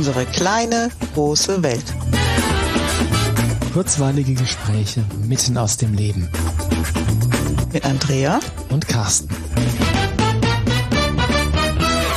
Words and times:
Unsere 0.00 0.24
kleine, 0.24 0.88
große 1.12 1.62
Welt. 1.62 1.84
Kurzweilige 3.74 4.32
Gespräche 4.32 5.04
mitten 5.28 5.58
aus 5.58 5.76
dem 5.76 5.92
Leben. 5.92 6.30
Mit 7.70 7.84
Andrea 7.84 8.40
und 8.70 8.88
Carsten. 8.88 9.28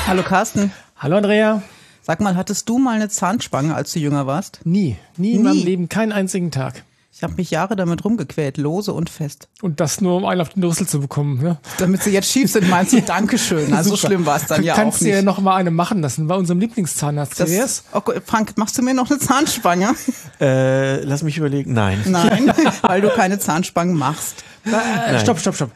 Hallo 0.08 0.24
Carsten. 0.24 0.72
Hallo 0.96 1.18
Andrea. 1.18 1.62
Sag 2.02 2.22
mal, 2.22 2.38
hattest 2.38 2.70
du 2.70 2.78
mal 2.80 2.96
eine 2.96 3.10
Zahnspange, 3.10 3.76
als 3.76 3.92
du 3.92 4.00
jünger 4.00 4.28
warst? 4.28 4.62
Nie. 4.64 4.96
Nie 5.18 5.34
in 5.34 5.42
Nie. 5.42 5.44
meinem 5.44 5.66
Leben, 5.66 5.90
keinen 5.90 6.14
einzigen 6.14 6.52
Tag. 6.52 6.86
Ich 7.24 7.26
habe 7.26 7.38
mich 7.38 7.52
Jahre 7.52 7.78
damit 7.78 8.04
rumgequält, 8.04 8.58
lose 8.58 8.92
und 8.92 9.10
fest. 9.10 9.48
Und 9.62 9.80
das 9.80 10.02
nur, 10.02 10.18
um 10.18 10.26
einen 10.26 10.42
auf 10.42 10.50
den 10.50 10.62
Rüssel 10.62 10.86
zu 10.86 11.00
bekommen. 11.00 11.40
Ja. 11.42 11.58
Damit 11.78 12.04
sie 12.04 12.10
jetzt 12.10 12.30
schief 12.30 12.52
sind, 12.52 12.70
meinst 12.70 12.92
du, 12.92 13.02
Dankeschön. 13.06 13.74
Also 13.74 13.92
so 13.92 13.96
Super. 13.96 14.08
schlimm 14.08 14.26
war 14.26 14.36
es 14.36 14.48
dann 14.48 14.62
ja 14.62 14.74
auch 14.74 14.78
Kannst 14.78 15.00
du 15.00 15.06
nicht. 15.06 15.14
ja 15.16 15.22
noch 15.22 15.40
mal 15.40 15.56
eine 15.56 15.72
machen 15.72 16.02
lassen 16.02 16.28
bei 16.28 16.36
unserem 16.36 16.60
Lieblingszahnarzt. 16.60 17.40
das, 17.40 17.86
okay, 17.94 18.20
Frank, 18.26 18.58
machst 18.58 18.78
du 18.78 18.82
mir 18.82 18.94
noch 18.94 19.10
eine 19.10 19.20
Zahnspange? 19.20 19.96
Äh, 20.42 21.02
lass 21.06 21.24
mich 21.24 21.38
überlegen. 21.38 21.72
Nein. 21.72 22.02
Nein, 22.04 22.52
weil 22.82 23.00
du 23.00 23.08
keine 23.08 23.40
Zahnspangen 23.40 23.96
machst. 23.98 24.44
Äh, 24.66 25.18
stopp, 25.20 25.40
stopp, 25.40 25.56
stopp. 25.56 25.72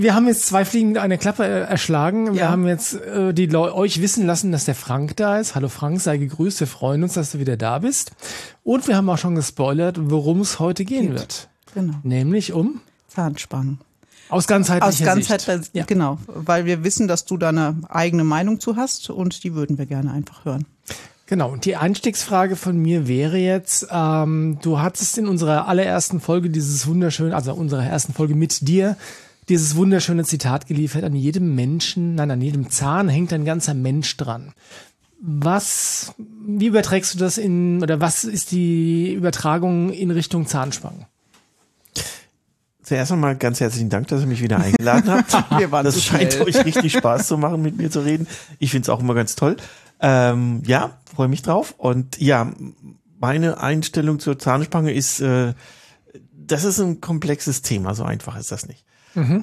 Wir 0.00 0.14
haben 0.14 0.28
jetzt 0.28 0.46
zwei 0.46 0.64
Fliegen 0.64 0.90
mit 0.90 0.98
einer 0.98 1.16
Klappe 1.18 1.44
äh, 1.44 1.60
erschlagen. 1.62 2.32
Wir 2.32 2.42
Ja. 2.42 2.50
haben 2.50 2.68
jetzt 2.68 2.94
äh, 2.94 3.34
die 3.34 3.46
Leu 3.46 3.72
euch 3.72 4.00
wissen 4.00 4.26
lassen, 4.26 4.52
dass 4.52 4.64
der 4.64 4.76
Frank 4.76 5.16
da 5.16 5.38
ist. 5.40 5.56
Hallo 5.56 5.68
Frank, 5.68 6.00
sei 6.00 6.18
gegrüßt. 6.18 6.60
Wir 6.60 6.68
freuen 6.68 7.02
uns, 7.02 7.14
dass 7.14 7.32
du 7.32 7.40
wieder 7.40 7.56
da 7.56 7.80
bist. 7.80 8.12
Und 8.62 8.86
wir 8.86 8.96
haben 8.96 9.10
auch 9.10 9.18
schon 9.18 9.34
gespoilert, 9.34 9.96
worum 9.98 10.40
es 10.40 10.60
heute 10.60 10.84
gehen 10.84 11.14
wird. 11.14 11.48
Genau. 11.74 11.94
Nämlich 12.04 12.52
um 12.52 12.80
Zahnspangen. 13.08 13.80
aus 14.28 14.46
ganzheitlicher 14.46 14.86
Aus 14.86 14.98
Sicht. 14.98 15.28
Ganzheit, 15.28 15.70
Ja. 15.72 15.84
genau, 15.84 16.18
weil 16.28 16.64
wir 16.64 16.84
wissen, 16.84 17.08
dass 17.08 17.24
du 17.24 17.36
da 17.36 17.48
eine 17.48 17.74
eigene 17.88 18.22
Meinung 18.22 18.60
zu 18.60 18.76
hast 18.76 19.10
und 19.10 19.42
die 19.42 19.54
würden 19.56 19.78
wir 19.78 19.86
gerne 19.86 20.12
einfach 20.12 20.44
hören. 20.44 20.64
Genau, 21.26 21.50
und 21.50 21.64
die 21.64 21.74
Einstiegsfrage 21.74 22.54
von 22.54 22.78
mir 22.78 23.08
wäre 23.08 23.36
jetzt, 23.38 23.88
ähm, 23.90 24.58
du 24.62 24.78
hattest 24.78 25.18
in 25.18 25.26
unserer 25.26 25.66
allerersten 25.66 26.20
Folge 26.20 26.50
dieses 26.50 26.86
wunderschöne, 26.86 27.34
also 27.34 27.52
unserer 27.52 27.84
ersten 27.84 28.12
Folge 28.14 28.34
mit 28.36 28.68
dir, 28.68 28.96
dieses 29.48 29.76
wunderschöne 29.76 30.24
Zitat 30.24 30.66
geliefert, 30.66 31.04
an 31.04 31.14
jedem 31.14 31.54
Menschen, 31.54 32.14
nein, 32.14 32.30
an 32.30 32.40
jedem 32.40 32.70
Zahn 32.70 33.08
hängt 33.08 33.32
ein 33.32 33.44
ganzer 33.44 33.74
Mensch 33.74 34.16
dran. 34.16 34.52
Was, 35.20 36.14
wie 36.46 36.66
überträgst 36.66 37.14
du 37.14 37.18
das 37.18 37.38
in, 37.38 37.82
oder 37.82 38.00
was 38.00 38.24
ist 38.24 38.52
die 38.52 39.12
Übertragung 39.12 39.92
in 39.92 40.10
Richtung 40.10 40.46
Zahnspangen? 40.46 41.06
Zuerst 42.82 43.12
einmal 43.12 43.36
ganz 43.36 43.60
herzlichen 43.60 43.90
Dank, 43.90 44.08
dass 44.08 44.22
ihr 44.22 44.26
mich 44.26 44.40
wieder 44.40 44.58
eingeladen 44.58 45.10
habt. 45.10 45.32
Wir 45.58 45.70
waren 45.70 45.84
das 45.84 46.02
scheint 46.02 46.32
schnell. 46.32 46.46
euch 46.46 46.64
richtig 46.64 46.92
Spaß 46.92 47.26
zu 47.26 47.36
machen, 47.36 47.60
mit 47.60 47.76
mir 47.76 47.90
zu 47.90 48.00
reden. 48.00 48.26
Ich 48.58 48.70
finde 48.70 48.86
es 48.86 48.88
auch 48.88 49.00
immer 49.00 49.14
ganz 49.14 49.34
toll. 49.34 49.56
Ähm, 50.00 50.62
ja, 50.64 50.98
freue 51.14 51.28
mich 51.28 51.42
drauf. 51.42 51.74
Und 51.76 52.18
ja, 52.18 52.50
meine 53.18 53.60
Einstellung 53.60 54.20
zur 54.20 54.38
Zahnspange 54.38 54.92
ist, 54.92 55.20
äh, 55.20 55.52
das 56.32 56.64
ist 56.64 56.78
ein 56.78 57.00
komplexes 57.00 57.60
Thema, 57.62 57.94
so 57.94 58.04
einfach 58.04 58.38
ist 58.38 58.52
das 58.52 58.66
nicht. 58.66 58.84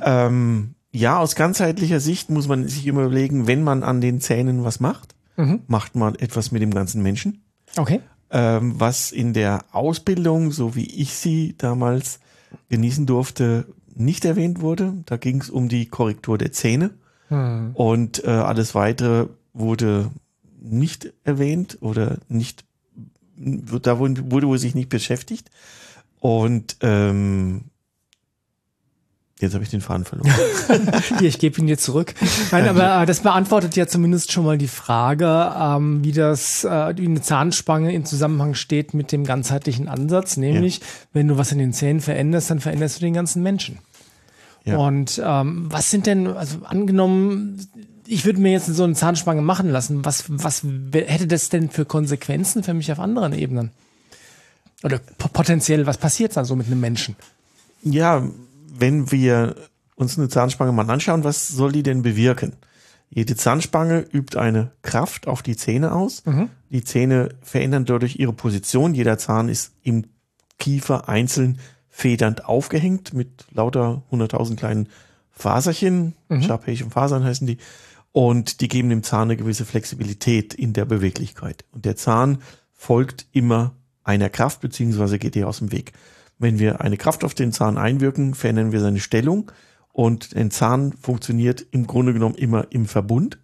Ähm, 0.04 0.76
ja, 0.92 1.20
aus 1.20 1.36
ganzheitlicher 1.36 2.00
Sicht 2.00 2.30
muss 2.30 2.48
man 2.48 2.68
sich 2.68 2.88
immer 2.88 3.04
überlegen, 3.04 3.48
wenn 3.48 3.64
man 3.64 3.84
an 3.84 4.02
den 4.02 4.22
Zähnen 4.22 4.64
was 4.64 4.80
macht, 4.80 5.16
macht 5.68 5.96
man 5.96 6.16
etwas 6.16 6.52
mit 6.52 6.62
dem 6.62 6.74
ganzen 6.74 7.04
Menschen. 7.04 7.44
Okay. 7.78 8.00
ähm, 8.32 8.76
was 8.78 9.12
in 9.12 9.34
der 9.34 9.66
Ausbildung, 9.72 10.52
so 10.52 10.76
wie 10.76 10.86
ich 10.86 11.14
sie 11.14 11.56
damals 11.58 12.20
genießen 12.70 13.06
durfte, 13.06 13.66
nicht 13.94 14.26
erwähnt 14.26 14.62
wurde. 14.62 14.94
Da 15.06 15.18
ging 15.18 15.42
es 15.42 15.50
um 15.50 15.70
die 15.70 15.86
Korrektur 15.88 16.38
der 16.38 16.52
Zähne 16.52 16.92
und 17.74 18.24
äh, 18.24 18.30
alles 18.30 18.76
weitere 18.76 19.28
wurde 19.54 20.12
nicht 20.62 21.14
erwähnt 21.24 21.78
oder 21.82 22.18
nicht, 22.28 22.66
da 23.36 24.00
wurde, 24.00 24.32
wurde 24.32 24.48
wohl 24.48 24.58
sich 24.58 24.76
nicht 24.76 24.90
beschäftigt. 24.90 25.50
Und 26.20 26.78
ähm, 26.82 27.66
jetzt 29.40 29.54
habe 29.54 29.64
ich 29.64 29.70
den 29.70 29.82
Faden 29.82 30.06
verloren. 30.06 30.32
Hier, 31.20 31.28
ich 31.28 31.40
gebe 31.40 31.60
ihn 31.60 31.68
dir 31.68 31.78
zurück. 31.78 32.14
Nein, 32.52 32.68
aber 32.68 33.02
äh, 33.02 33.06
das 33.06 33.20
beantwortet 33.20 33.76
ja 33.76 33.88
zumindest 33.88 34.32
schon 34.32 34.46
mal 34.46 34.58
die 34.58 34.68
Frage, 34.68 35.54
ähm, 35.60 36.04
wie 36.04 36.12
das, 36.12 36.64
äh, 36.64 36.94
wie 36.98 37.06
eine 37.06 37.22
Zahnspange 37.22 37.94
in 37.94 38.06
Zusammenhang 38.06 38.54
steht 38.54 38.94
mit 38.94 39.12
dem 39.12 39.26
ganzheitlichen 39.26 39.88
Ansatz, 39.88 40.38
nämlich, 40.38 40.82
wenn 41.14 41.28
du 41.28 41.38
was 41.38 41.52
in 41.52 41.60
den 41.60 41.74
Zähnen 41.74 42.02
veränderst, 42.02 42.50
dann 42.50 42.60
veränderst 42.60 42.98
du 42.98 43.02
den 43.02 43.14
ganzen 43.14 43.44
Menschen. 43.44 43.80
Ja. 44.64 44.78
Und 44.78 45.22
ähm, 45.24 45.68
was 45.70 45.92
sind 45.92 46.08
denn, 46.08 46.28
also 46.28 46.60
angenommen, 46.64 47.60
ich 48.08 48.26
würde 48.26 48.40
mir 48.40 48.52
jetzt 48.52 48.68
so 48.68 48.84
eine 48.84 48.94
Zahnspange 48.94 49.42
machen 49.42 49.70
lassen, 49.70 50.06
was, 50.06 50.26
was 50.28 50.64
hätte 50.94 51.28
das 51.28 51.50
denn 51.50 51.70
für 51.70 51.86
Konsequenzen 51.86 52.64
für 52.64 52.74
mich 52.74 52.92
auf 52.92 53.00
anderen 53.00 53.34
Ebenen? 53.34 53.72
Oder 54.84 55.00
po- 55.00 55.30
potenziell, 55.30 55.86
was 55.86 55.98
passiert 55.98 56.36
dann 56.38 56.46
so 56.46 56.56
mit 56.56 56.68
einem 56.68 56.80
Menschen? 56.80 57.16
Ja, 57.84 58.28
wenn 58.78 59.12
wir 59.12 59.56
uns 59.96 60.18
eine 60.18 60.30
Zahnspange 60.30 60.72
mal 60.72 60.90
anschauen, 60.90 61.24
was 61.24 61.48
soll 61.48 61.72
die 61.72 61.84
denn 61.84 62.02
bewirken? 62.02 62.54
Jede 63.10 63.36
Zahnspange 63.36 64.06
übt 64.12 64.38
eine 64.38 64.72
Kraft 64.82 65.28
auf 65.28 65.42
die 65.42 65.56
Zähne 65.56 65.94
aus. 65.94 66.24
Die 66.70 66.84
Zähne 66.84 67.30
verändern 67.42 67.86
dadurch 67.86 68.18
ihre 68.18 68.34
Position. 68.34 68.94
Jeder 68.94 69.18
Zahn 69.18 69.48
ist 69.48 69.74
im 69.84 70.06
Kiefer 70.60 71.08
einzeln 71.08 71.60
federnd 71.88 72.46
aufgehängt 72.46 73.14
mit 73.14 73.46
lauter 73.52 74.04
100.000 74.12 74.56
kleinen 74.58 74.90
Faserchen. 75.32 76.16
Mhm. 76.28 76.42
Fasern 76.90 77.24
heißen 77.24 77.48
die. 77.48 77.58
Und 78.12 78.62
die 78.62 78.68
geben 78.68 78.90
dem 78.90 79.04
Zahn 79.04 79.24
eine 79.24 79.38
gewisse 79.38 79.66
Flexibilität 79.66 80.54
in 80.54 80.74
der 80.74 80.86
Beweglichkeit. 80.86 81.66
Und 81.72 81.86
der 81.86 81.96
Zahn 81.96 82.40
folgt 82.74 83.28
immer 83.32 83.76
einer 84.04 84.30
Kraft 84.30 84.62
beziehungsweise 84.62 85.20
geht 85.20 85.36
ihr 85.36 85.48
aus 85.48 85.60
dem 85.60 85.72
Weg. 85.72 85.94
Wenn 86.38 86.60
wir 86.60 86.82
eine 86.82 86.98
Kraft 86.98 87.24
auf 87.24 87.34
den 87.34 87.52
Zahn 87.52 87.78
einwirken, 87.78 88.34
verändern 88.34 88.72
wir 88.72 88.80
seine 88.82 89.00
Stellung 89.00 89.52
und 89.94 90.36
ein 90.36 90.52
Zahn 90.52 90.94
funktioniert 91.02 91.66
im 91.72 91.88
Grunde 91.88 92.14
genommen 92.14 92.36
immer 92.36 92.68
im 92.72 92.86
Verbund. 92.86 93.38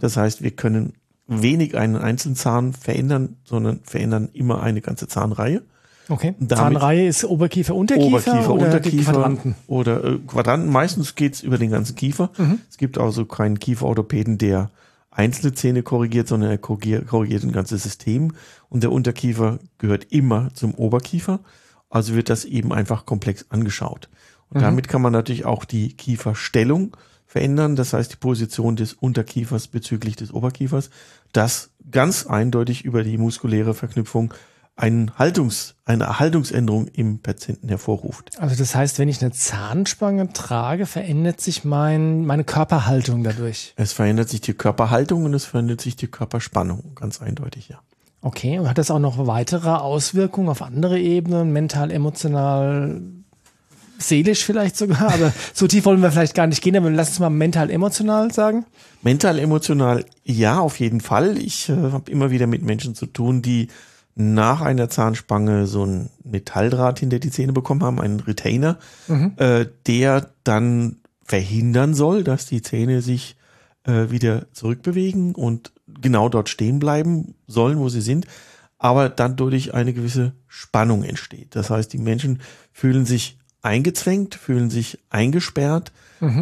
Das 0.00 0.16
heißt, 0.16 0.42
wir 0.42 0.50
können 0.50 0.92
wenig 1.28 1.76
einen 1.78 1.96
einzelnen 1.96 2.36
Zahn 2.36 2.72
verändern, 2.74 3.36
sondern 3.44 3.80
verändern 3.84 4.28
immer 4.34 4.62
eine 4.62 4.80
ganze 4.82 5.06
Zahnreihe. 5.08 5.62
Okay. 6.08 6.34
Damit- 6.40 6.58
Zahnreihe 6.58 7.06
ist 7.06 7.24
Oberkiefer, 7.24 7.74
Unterkiefer, 7.74 8.06
Oberkiefer, 8.08 8.52
oder 8.54 8.64
Unterkiefer 8.66 9.12
Quadranten? 9.12 9.54
oder 9.68 10.04
äh, 10.04 10.18
Quadranten. 10.26 10.68
Meistens 10.70 11.14
geht's 11.14 11.42
über 11.42 11.56
den 11.58 11.70
ganzen 11.70 11.94
Kiefer. 11.96 12.30
Es 12.68 12.76
gibt 12.76 12.98
also 12.98 13.24
keinen 13.24 13.60
Kieferorthopäden, 13.60 14.36
der 14.36 14.70
einzelne 15.10 15.54
Zähne 15.54 15.82
korrigiert, 15.82 16.26
sondern 16.28 16.50
er 16.50 16.58
korrigiert, 16.58 17.06
korrigiert 17.06 17.44
ein 17.44 17.52
ganzes 17.52 17.84
System. 17.84 18.32
Und 18.68 18.82
der 18.82 18.90
Unterkiefer 18.92 19.58
gehört 19.78 20.08
immer 20.10 20.50
zum 20.54 20.74
Oberkiefer. 20.74 21.38
Also 21.92 22.14
wird 22.14 22.30
das 22.30 22.46
eben 22.46 22.72
einfach 22.72 23.04
komplex 23.04 23.44
angeschaut. 23.50 24.08
Und 24.48 24.62
damit 24.62 24.88
kann 24.88 25.02
man 25.02 25.12
natürlich 25.12 25.44
auch 25.44 25.64
die 25.64 25.94
Kieferstellung 25.94 26.96
verändern. 27.26 27.76
Das 27.76 27.92
heißt, 27.92 28.12
die 28.12 28.16
Position 28.16 28.76
des 28.76 28.94
Unterkiefers 28.94 29.68
bezüglich 29.68 30.16
des 30.16 30.32
Oberkiefers, 30.32 30.90
das 31.32 31.70
ganz 31.90 32.26
eindeutig 32.26 32.84
über 32.84 33.02
die 33.02 33.18
muskuläre 33.18 33.74
Verknüpfung 33.74 34.32
einen 34.74 35.18
Haltungs, 35.18 35.74
eine 35.84 36.18
Haltungsänderung 36.18 36.88
im 36.88 37.20
Patienten 37.20 37.68
hervorruft. 37.68 38.38
Also 38.38 38.56
das 38.56 38.74
heißt, 38.74 38.98
wenn 38.98 39.08
ich 39.08 39.20
eine 39.20 39.32
Zahnspange 39.32 40.32
trage, 40.32 40.86
verändert 40.86 41.42
sich 41.42 41.64
mein, 41.64 42.24
meine 42.24 42.44
Körperhaltung 42.44 43.22
dadurch. 43.22 43.74
Es 43.76 43.92
verändert 43.92 44.30
sich 44.30 44.40
die 44.40 44.54
Körperhaltung 44.54 45.24
und 45.26 45.34
es 45.34 45.44
verändert 45.44 45.82
sich 45.82 45.96
die 45.96 46.08
Körperspannung, 46.08 46.94
ganz 46.94 47.20
eindeutig, 47.20 47.68
ja. 47.68 47.80
Okay, 48.22 48.60
und 48.60 48.68
hat 48.68 48.78
das 48.78 48.90
auch 48.92 49.00
noch 49.00 49.26
weitere 49.26 49.70
Auswirkungen 49.70 50.48
auf 50.48 50.62
andere 50.62 50.98
Ebenen, 50.98 51.52
mental, 51.52 51.90
emotional, 51.90 53.02
seelisch 53.98 54.44
vielleicht 54.44 54.76
sogar? 54.76 55.12
Aber 55.12 55.32
so 55.52 55.66
tief 55.66 55.84
wollen 55.84 56.02
wir 56.02 56.12
vielleicht 56.12 56.36
gar 56.36 56.46
nicht 56.46 56.62
gehen, 56.62 56.76
aber 56.76 56.88
lass 56.88 57.08
uns 57.08 57.18
mal 57.18 57.30
mental, 57.30 57.68
emotional 57.68 58.32
sagen. 58.32 58.64
Mental, 59.02 59.40
emotional, 59.40 60.04
ja, 60.22 60.60
auf 60.60 60.78
jeden 60.78 61.00
Fall. 61.00 61.36
Ich 61.36 61.68
äh, 61.68 61.74
habe 61.74 62.10
immer 62.12 62.30
wieder 62.30 62.46
mit 62.46 62.62
Menschen 62.62 62.94
zu 62.94 63.06
tun, 63.06 63.42
die 63.42 63.68
nach 64.14 64.60
einer 64.60 64.88
Zahnspange 64.88 65.66
so 65.66 65.84
ein 65.84 66.10
Metalldraht 66.22 67.00
hinter 67.00 67.18
die 67.18 67.30
Zähne 67.30 67.52
bekommen 67.52 67.82
haben, 67.82 68.00
einen 68.00 68.20
Retainer, 68.20 68.78
äh, 69.36 69.66
der 69.86 70.28
dann 70.44 70.96
verhindern 71.24 71.94
soll, 71.94 72.22
dass 72.22 72.46
die 72.46 72.60
Zähne 72.60 73.00
sich 73.00 73.36
äh, 73.84 74.10
wieder 74.10 74.46
zurückbewegen 74.52 75.34
und 75.34 75.72
genau 76.00 76.28
dort 76.28 76.48
stehen 76.48 76.78
bleiben 76.78 77.34
sollen, 77.46 77.78
wo 77.78 77.88
sie 77.88 78.00
sind, 78.00 78.26
aber 78.78 79.08
dann 79.08 79.36
dadurch 79.36 79.74
eine 79.74 79.92
gewisse 79.92 80.32
Spannung 80.48 81.04
entsteht. 81.04 81.54
Das 81.54 81.70
heißt, 81.70 81.92
die 81.92 81.98
Menschen 81.98 82.40
fühlen 82.72 83.06
sich 83.06 83.38
eingezwängt, 83.62 84.34
fühlen 84.34 84.70
sich 84.70 84.98
eingesperrt 85.10 85.92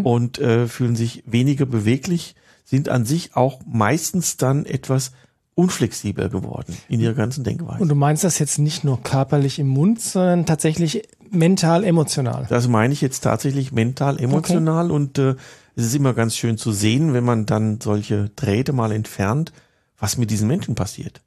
und 0.04 0.38
äh, 0.38 0.66
fühlen 0.66 0.94
sich 0.94 1.22
weniger 1.26 1.64
beweglich, 1.64 2.34
sind 2.64 2.88
an 2.90 3.06
sich 3.06 3.34
auch 3.34 3.60
meistens 3.66 4.36
dann 4.36 4.66
etwas 4.66 5.12
unflexibler 5.54 6.28
geworden 6.28 6.76
in 6.88 7.00
ihrer 7.00 7.14
ganzen 7.14 7.44
Denkweise. 7.44 7.82
Und 7.82 7.88
du 7.88 7.94
meinst 7.94 8.24
das 8.24 8.38
jetzt 8.38 8.58
nicht 8.58 8.84
nur 8.84 9.02
körperlich 9.02 9.58
im 9.58 9.68
Mund, 9.68 10.00
sondern 10.00 10.46
tatsächlich 10.46 11.02
mental, 11.30 11.84
emotional. 11.84 12.46
Das 12.48 12.68
meine 12.68 12.92
ich 12.92 13.00
jetzt 13.00 13.20
tatsächlich 13.20 13.72
mental, 13.72 14.18
emotional 14.20 14.90
und 14.90 15.18
äh, 15.18 15.34
es 15.80 15.86
ist 15.86 15.94
immer 15.94 16.14
ganz 16.14 16.36
schön 16.36 16.58
zu 16.58 16.72
sehen, 16.72 17.12
wenn 17.12 17.24
man 17.24 17.46
dann 17.46 17.80
solche 17.80 18.30
Drähte 18.36 18.72
mal 18.72 18.92
entfernt 18.92 19.52
was 20.00 20.16
mit 20.16 20.30
diesen 20.30 20.48
Menschen 20.48 20.74
passiert. 20.74 21.20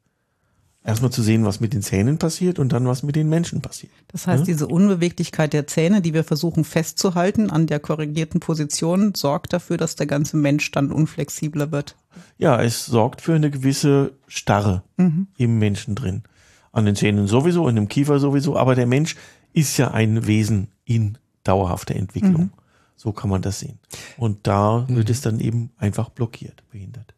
Erstmal 0.86 1.10
zu 1.10 1.22
sehen, 1.22 1.46
was 1.46 1.60
mit 1.60 1.72
den 1.72 1.80
Zähnen 1.80 2.18
passiert 2.18 2.58
und 2.58 2.72
dann, 2.74 2.86
was 2.86 3.02
mit 3.02 3.16
den 3.16 3.30
Menschen 3.30 3.62
passiert. 3.62 3.92
Das 4.08 4.26
heißt, 4.26 4.40
ja? 4.40 4.44
diese 4.44 4.66
Unbeweglichkeit 4.66 5.54
der 5.54 5.66
Zähne, 5.66 6.02
die 6.02 6.12
wir 6.12 6.24
versuchen 6.24 6.62
festzuhalten 6.64 7.48
an 7.48 7.66
der 7.66 7.80
korrigierten 7.80 8.40
Position, 8.40 9.14
sorgt 9.14 9.54
dafür, 9.54 9.78
dass 9.78 9.96
der 9.96 10.06
ganze 10.06 10.36
Mensch 10.36 10.70
dann 10.72 10.92
unflexibler 10.92 11.72
wird. 11.72 11.96
Ja, 12.36 12.60
es 12.60 12.84
sorgt 12.84 13.22
für 13.22 13.34
eine 13.34 13.50
gewisse 13.50 14.12
Starre 14.26 14.82
mhm. 14.98 15.28
im 15.38 15.58
Menschen 15.58 15.94
drin. 15.94 16.24
An 16.70 16.84
den 16.84 16.96
Zähnen 16.96 17.28
sowieso, 17.28 17.66
in 17.68 17.76
dem 17.76 17.88
Kiefer 17.88 18.18
sowieso, 18.18 18.58
aber 18.58 18.74
der 18.74 18.86
Mensch 18.86 19.16
ist 19.54 19.78
ja 19.78 19.92
ein 19.92 20.26
Wesen 20.26 20.68
in 20.84 21.16
dauerhafter 21.44 21.96
Entwicklung. 21.96 22.42
Mhm. 22.42 22.63
So 22.96 23.12
kann 23.12 23.30
man 23.30 23.42
das 23.42 23.60
sehen. 23.60 23.78
Und 24.16 24.46
da 24.46 24.86
wird 24.88 25.08
mhm. 25.08 25.12
es 25.12 25.20
dann 25.20 25.40
eben 25.40 25.70
einfach 25.78 26.08
blockiert, 26.08 26.62
behindert. 26.70 27.14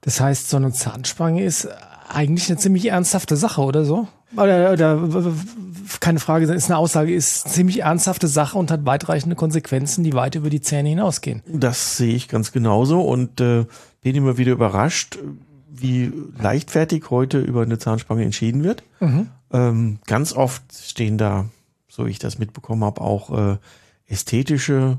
Das 0.00 0.20
heißt, 0.20 0.48
so 0.50 0.56
eine 0.56 0.72
Zahnspange 0.72 1.44
ist 1.44 1.68
eigentlich 2.08 2.48
eine 2.48 2.58
ziemlich 2.58 2.86
ernsthafte 2.86 3.36
Sache, 3.36 3.62
oder 3.62 3.84
so? 3.84 4.08
Oder, 4.36 4.72
oder 4.72 5.32
keine 6.00 6.18
Frage, 6.18 6.52
ist 6.52 6.70
eine 6.70 6.78
Aussage, 6.78 7.14
ist 7.14 7.46
eine 7.46 7.54
ziemlich 7.54 7.82
ernsthafte 7.82 8.28
Sache 8.28 8.58
und 8.58 8.70
hat 8.70 8.84
weitreichende 8.84 9.36
Konsequenzen, 9.36 10.04
die 10.04 10.12
weit 10.14 10.34
über 10.34 10.50
die 10.50 10.60
Zähne 10.60 10.88
hinausgehen. 10.88 11.42
Das 11.46 11.96
sehe 11.96 12.14
ich 12.14 12.28
ganz 12.28 12.52
genauso 12.52 13.00
und 13.00 13.40
äh, 13.40 13.66
bin 14.02 14.16
immer 14.16 14.38
wieder 14.38 14.52
überrascht, 14.52 15.18
wie 15.68 16.12
leichtfertig 16.38 17.10
heute 17.10 17.38
über 17.38 17.62
eine 17.62 17.78
Zahnspange 17.78 18.24
entschieden 18.24 18.62
wird. 18.64 18.82
Mhm. 19.00 19.28
Ähm, 19.52 19.98
ganz 20.06 20.32
oft 20.32 20.62
stehen 20.72 21.18
da, 21.18 21.46
so 21.88 22.06
ich 22.06 22.18
das 22.18 22.38
mitbekommen 22.38 22.84
habe, 22.84 23.00
auch 23.00 23.30
äh, 23.36 23.56
ästhetische 24.06 24.98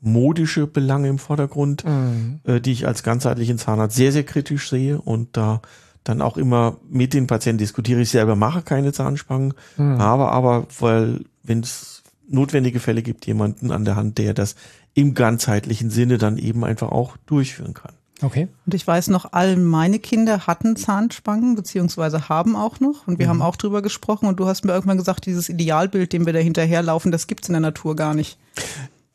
modische 0.00 0.66
Belange 0.66 1.08
im 1.08 1.18
Vordergrund, 1.18 1.84
mhm. 1.84 2.40
äh, 2.44 2.60
die 2.60 2.72
ich 2.72 2.86
als 2.86 3.02
ganzheitlichen 3.02 3.58
Zahnarzt 3.58 3.96
sehr, 3.96 4.12
sehr 4.12 4.24
kritisch 4.24 4.70
sehe 4.70 5.00
und 5.00 5.36
da 5.36 5.60
dann 6.04 6.22
auch 6.22 6.38
immer 6.38 6.78
mit 6.88 7.12
den 7.12 7.26
Patienten 7.26 7.58
diskutiere. 7.58 8.00
Ich 8.00 8.10
selber 8.10 8.34
mache 8.34 8.62
keine 8.62 8.92
Zahnspangen, 8.92 9.52
mhm. 9.76 9.98
habe 9.98 10.30
aber, 10.30 10.66
weil 10.78 11.24
wenn 11.42 11.60
es 11.60 12.02
notwendige 12.26 12.80
Fälle 12.80 13.02
gibt, 13.02 13.26
jemanden 13.26 13.70
an 13.70 13.84
der 13.84 13.96
Hand, 13.96 14.18
der 14.18 14.32
das 14.32 14.54
im 14.94 15.14
ganzheitlichen 15.14 15.90
Sinne 15.90 16.16
dann 16.16 16.38
eben 16.38 16.64
einfach 16.64 16.90
auch 16.90 17.16
durchführen 17.26 17.74
kann. 17.74 17.94
Okay. 18.22 18.48
Und 18.66 18.74
ich 18.74 18.86
weiß 18.86 19.08
noch, 19.08 19.32
all 19.32 19.56
meine 19.56 19.98
Kinder 19.98 20.46
hatten 20.46 20.76
Zahnspangen, 20.76 21.54
beziehungsweise 21.54 22.28
haben 22.28 22.56
auch 22.56 22.80
noch. 22.80 23.06
Und 23.06 23.18
wir 23.18 23.26
mhm. 23.26 23.30
haben 23.30 23.42
auch 23.42 23.56
drüber 23.56 23.82
gesprochen. 23.82 24.26
Und 24.26 24.38
du 24.38 24.46
hast 24.46 24.64
mir 24.64 24.72
irgendwann 24.72 24.98
gesagt, 24.98 25.26
dieses 25.26 25.48
Idealbild, 25.48 26.12
dem 26.12 26.26
wir 26.26 26.32
da 26.32 26.38
hinterherlaufen, 26.38 27.12
das 27.12 27.26
gibt's 27.26 27.48
in 27.48 27.54
der 27.54 27.60
Natur 27.60 27.96
gar 27.96 28.14
nicht. 28.14 28.38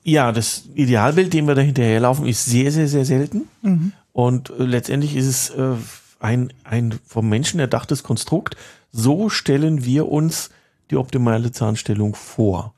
Ja, 0.04 0.32
das 0.32 0.64
Idealbild, 0.74 1.34
dem 1.34 1.48
wir 1.48 1.56
da 1.56 1.62
hinterherlaufen, 1.62 2.26
ist 2.26 2.46
sehr, 2.46 2.72
sehr, 2.72 2.88
sehr 2.88 3.06
selten. 3.06 3.44
Mhm. 3.62 3.92
Und 4.12 4.50
äh, 4.52 4.64
letztendlich 4.64 5.16
ist 5.16 5.28
es 5.28 5.50
äh, 5.52 5.76
ein, 6.20 6.54
ein 6.64 6.96
vom 7.06 7.30
Menschen 7.30 7.60
erdachtes 7.60 8.04
Konstrukt. 8.04 8.56
So 8.92 9.30
stellen 9.30 9.84
wir 9.84 10.10
uns 10.10 10.50
die 10.92 10.98
optimale 10.98 11.52
Zahnstellung 11.52 12.16
vor. 12.16 12.74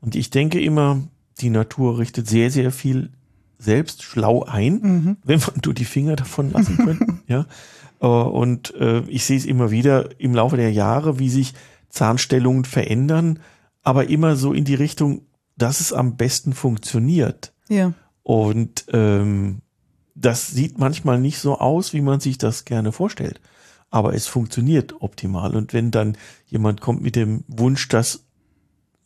Und 0.00 0.14
ich 0.14 0.30
denke 0.30 0.60
immer, 0.60 1.00
die 1.40 1.50
Natur 1.50 1.98
richtet 1.98 2.28
sehr, 2.28 2.50
sehr 2.50 2.70
viel 2.70 3.10
selbst 3.58 4.02
schlau 4.02 4.44
ein, 4.44 4.80
mhm. 4.82 5.16
wenn 5.24 5.40
man 5.40 5.60
nur 5.64 5.74
die 5.74 5.84
Finger 5.84 6.16
davon 6.16 6.52
lassen 6.52 6.76
könnte. 6.76 7.06
ja. 7.26 7.46
Äh, 8.00 8.06
und 8.06 8.74
äh, 8.74 9.00
ich 9.08 9.24
sehe 9.24 9.36
es 9.36 9.46
immer 9.46 9.70
wieder 9.70 10.20
im 10.20 10.34
Laufe 10.34 10.56
der 10.56 10.72
Jahre, 10.72 11.18
wie 11.18 11.30
sich 11.30 11.54
Zahnstellungen 11.88 12.64
verändern, 12.64 13.40
aber 13.82 14.08
immer 14.08 14.36
so 14.36 14.52
in 14.52 14.64
die 14.64 14.74
Richtung, 14.74 15.22
dass 15.56 15.80
es 15.80 15.92
am 15.92 16.16
besten 16.16 16.52
funktioniert. 16.52 17.52
Ja. 17.68 17.94
Und 18.22 18.86
ähm, 18.92 19.62
das 20.14 20.48
sieht 20.48 20.78
manchmal 20.78 21.20
nicht 21.20 21.38
so 21.38 21.58
aus, 21.58 21.92
wie 21.92 22.00
man 22.00 22.20
sich 22.20 22.38
das 22.38 22.64
gerne 22.64 22.92
vorstellt. 22.92 23.40
Aber 23.90 24.14
es 24.14 24.26
funktioniert 24.26 25.00
optimal. 25.00 25.54
Und 25.54 25.72
wenn 25.72 25.90
dann 25.90 26.16
jemand 26.46 26.80
kommt 26.80 27.02
mit 27.02 27.16
dem 27.16 27.44
Wunsch, 27.46 27.88
das, 27.88 28.24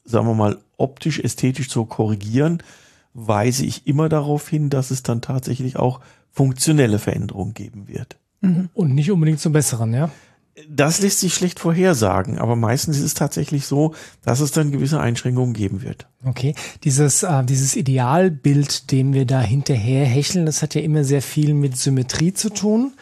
sagen 0.04 0.26
wir 0.26 0.34
mal, 0.34 0.58
optisch, 0.78 1.20
ästhetisch 1.20 1.68
zu 1.68 1.84
korrigieren, 1.84 2.62
weise 3.14 3.64
ich 3.64 3.86
immer 3.86 4.08
darauf 4.08 4.48
hin, 4.48 4.70
dass 4.70 4.90
es 4.90 5.02
dann 5.02 5.20
tatsächlich 5.20 5.76
auch 5.76 6.00
funktionelle 6.30 6.98
Veränderungen 6.98 7.54
geben 7.54 7.88
wird. 7.88 8.18
Mhm. 8.40 8.68
Und 8.72 8.94
nicht 8.94 9.10
unbedingt 9.10 9.40
zum 9.40 9.52
Besseren, 9.52 9.92
ja? 9.92 10.10
Das 10.68 11.00
lässt 11.00 11.20
sich 11.20 11.32
schlecht 11.32 11.58
vorhersagen, 11.58 12.38
aber 12.38 12.54
meistens 12.54 12.98
ist 12.98 13.04
es 13.04 13.14
tatsächlich 13.14 13.66
so, 13.66 13.94
dass 14.22 14.40
es 14.40 14.50
dann 14.50 14.72
gewisse 14.72 15.00
Einschränkungen 15.00 15.54
geben 15.54 15.82
wird. 15.82 16.06
Okay, 16.24 16.54
dieses, 16.84 17.22
äh, 17.22 17.44
dieses 17.44 17.76
Idealbild, 17.76 18.90
dem 18.90 19.14
wir 19.14 19.26
da 19.26 19.40
hinterher 19.40 20.04
hecheln, 20.04 20.46
das 20.46 20.60
hat 20.60 20.74
ja 20.74 20.82
immer 20.82 21.04
sehr 21.04 21.22
viel 21.22 21.54
mit 21.54 21.76
Symmetrie 21.76 22.34
zu 22.34 22.50
tun. 22.50 22.92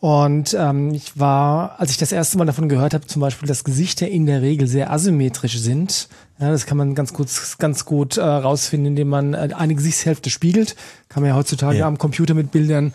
Und 0.00 0.56
ähm, 0.58 0.94
ich 0.94 1.18
war, 1.18 1.80
als 1.80 1.90
ich 1.90 1.96
das 1.96 2.12
erste 2.12 2.38
Mal 2.38 2.44
davon 2.44 2.68
gehört 2.68 2.94
habe, 2.94 3.06
zum 3.06 3.20
Beispiel, 3.20 3.48
dass 3.48 3.64
Gesichter 3.64 4.06
in 4.06 4.26
der 4.26 4.42
Regel 4.42 4.68
sehr 4.68 4.92
asymmetrisch 4.92 5.58
sind. 5.58 6.08
Ja, 6.38 6.50
das 6.50 6.66
kann 6.66 6.78
man 6.78 6.94
ganz 6.94 7.12
gut, 7.12 7.28
ganz 7.58 7.84
gut 7.84 8.16
äh, 8.16 8.22
rausfinden, 8.22 8.88
indem 8.88 9.08
man 9.08 9.34
äh, 9.34 9.48
eine 9.56 9.74
Gesichtshälfte 9.74 10.30
spiegelt. 10.30 10.76
Kann 11.08 11.22
man 11.22 11.30
ja 11.30 11.36
heutzutage 11.36 11.78
ja. 11.78 11.86
am 11.88 11.98
Computer 11.98 12.34
mit 12.34 12.52
Bildern 12.52 12.92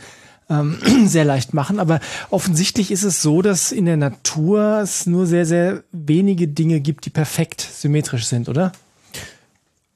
ähm, 0.50 0.80
sehr 1.06 1.26
leicht 1.26 1.54
machen. 1.54 1.80
Aber 1.80 2.00
offensichtlich 2.30 2.90
ist 2.90 3.04
es 3.04 3.22
so, 3.22 3.42
dass 3.42 3.74
in 3.74 3.86
der 3.86 3.98
Natur 3.98 4.80
es 4.82 5.06
nur 5.06 5.26
sehr, 5.26 5.46
sehr 5.46 5.84
wenige 5.92 6.48
Dinge 6.48 6.80
gibt, 6.80 7.06
die 7.06 7.10
perfekt 7.10 7.60
symmetrisch 7.62 8.28
sind, 8.28 8.48
oder? 8.48 8.72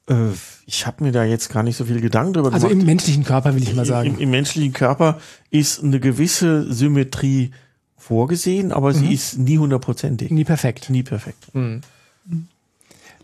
Äh, 0.08 0.32
ich 0.66 0.86
habe 0.86 1.04
mir 1.04 1.12
da 1.12 1.24
jetzt 1.24 1.50
gar 1.50 1.62
nicht 1.62 1.76
so 1.76 1.84
viel 1.84 2.00
Gedanken 2.00 2.34
drüber 2.34 2.52
also 2.52 2.68
gemacht. 2.68 2.72
Also 2.72 2.80
im 2.80 2.86
menschlichen 2.86 3.24
Körper 3.24 3.54
will 3.54 3.62
ich 3.62 3.74
mal 3.74 3.86
sagen. 3.86 4.10
Im, 4.10 4.18
Im, 4.18 4.30
menschlichen 4.30 4.72
Körper 4.72 5.18
ist 5.50 5.82
eine 5.82 6.00
gewisse 6.00 6.70
Symmetrie 6.72 7.52
vorgesehen, 7.96 8.72
aber 8.72 8.92
mhm. 8.92 8.98
sie 8.98 9.14
ist 9.14 9.38
nie 9.38 9.58
hundertprozentig. 9.58 10.30
Nie 10.30 10.44
perfekt. 10.44 10.90
Nie 10.90 11.02
perfekt. 11.02 11.54
Mhm. 11.54 11.82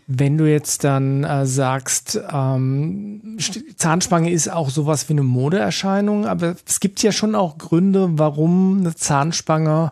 Wenn 0.07 0.37
du 0.37 0.49
jetzt 0.49 0.83
dann 0.83 1.23
äh, 1.23 1.47
sagst, 1.47 2.19
ähm, 2.31 3.37
Zahnspange 3.75 4.29
ist 4.29 4.51
auch 4.51 4.69
sowas 4.69 5.09
wie 5.09 5.13
eine 5.13 5.23
Modeerscheinung, 5.23 6.27
aber 6.27 6.55
es 6.67 6.79
gibt 6.79 7.01
ja 7.01 7.11
schon 7.11 7.33
auch 7.33 7.57
Gründe, 7.57 8.09
warum 8.11 8.81
eine 8.81 8.93
Zahnspange 8.93 9.91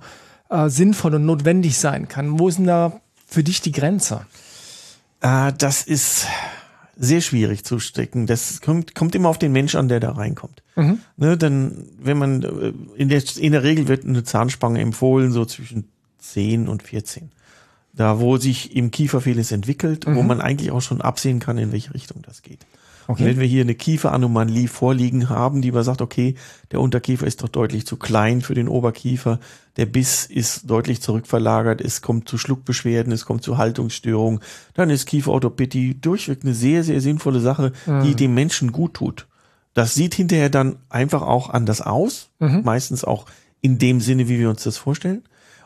äh, 0.50 0.69
sinnvoll 0.69 1.16
und 1.16 1.25
notwendig 1.25 1.80
sein 1.80 2.07
kann. 2.07 2.38
Wo 2.38 2.48
ist 2.48 2.60
denn 2.60 2.68
da 2.68 3.00
für 3.28 3.44
dich 3.44 3.62
die 3.62 3.72
Grenze? 3.72 4.28
Äh, 5.22 5.51
das 5.57 5.81
ist 5.81 6.28
sehr 6.95 7.22
schwierig 7.22 7.63
zu 7.63 7.80
stecken. 7.80 8.28
Das 8.28 8.62
kommt, 8.62 8.95
kommt 8.95 9.16
immer 9.16 9.30
auf 9.30 9.40
den 9.40 9.51
Mensch 9.51 9.75
an, 9.75 9.88
der 9.88 10.00
da 10.00 10.12
reinkommt. 10.12 10.63
Mhm. 10.75 11.00
Ne, 11.18 11.38
denn 11.38 11.89
wenn 12.00 12.18
man 12.18 12.44
äh, 12.44 12.74
in 12.96 13.10
der, 13.10 13.24
in 13.38 13.51
der 13.51 13.63
Regel 13.63 13.88
wird 13.88 14.06
eine 14.06 14.24
Zahnspange 14.24 14.79
empfohlen, 14.79 15.32
so 15.32 15.46
zwischen 15.46 15.89
10 16.20 16.68
und 16.68 16.84
14 16.84 17.32
da 17.94 18.20
wo 18.20 18.38
sich 18.38 18.75
im 18.75 18.91
Kiefer 18.91 19.22
vieles 19.22 19.51
entwickelt, 19.51 20.08
mhm. 20.08 20.15
wo 20.15 20.24
man 20.24 20.41
eigentlich 20.41 20.72
auch 20.72 20.82
schon 20.82 21.01
absehen 21.01 21.39
kann, 21.39 21.58
in 21.58 21.72
welche 21.72 21.94
Richtung 21.94 22.22
das 22.24 22.41
geht. 22.41 22.65
Okay. 23.07 23.25
wenn 23.25 23.39
wir 23.39 23.48
hier 23.48 23.62
eine 23.62 23.75
Kieferanomalie 23.75 24.67
vorliegen 24.67 25.29
haben, 25.29 25.62
die 25.62 25.72
man 25.72 25.83
sagt, 25.83 26.01
okay, 26.01 26.36
der 26.72 26.79
Unterkiefer 26.79 27.27
ist 27.27 27.43
doch 27.43 27.50
deutlich 27.50 27.86
zu 27.86 27.98
klein 27.98 28.41
für 28.41 28.53
den 28.53 28.67
Oberkiefer, 28.67 29.39
der 29.77 29.86
Biss 29.86 30.25
ist 30.25 30.69
deutlich 30.69 31.01
zurückverlagert, 31.01 31.81
es 31.81 32.01
kommt 32.01 32.29
zu 32.29 32.38
Schluckbeschwerden, 32.38 33.12
es 33.12 33.25
kommt 33.25 33.43
zu 33.43 33.57
Haltungsstörungen, 33.57 34.39
dann 34.74 34.89
ist 34.89 35.05
Kieferorthopädie 35.05 36.00
durchweg 36.00 36.39
eine 36.43 36.53
sehr, 36.53 36.83
sehr 36.83 37.01
sinnvolle 37.01 37.39
Sache, 37.39 37.74
mhm. 37.86 38.03
die 38.03 38.15
dem 38.15 38.33
Menschen 38.33 38.72
gut 38.72 38.93
tut. 38.93 39.27
Das 39.74 39.95
sieht 39.95 40.13
hinterher 40.13 40.50
dann 40.50 40.77
einfach 40.89 41.24
auch 41.24 41.50
anders 41.50 41.81
aus, 41.81 42.29
mhm. 42.39 42.62
meistens 42.63 43.03
auch 43.03 43.25
in 43.62 43.79
dem 43.79 44.01
Sinne, 44.01 44.27
wie 44.29 44.39
wir 44.39 44.50
uns 44.50 44.63
das 44.63 44.77
vorstellen 44.77 45.24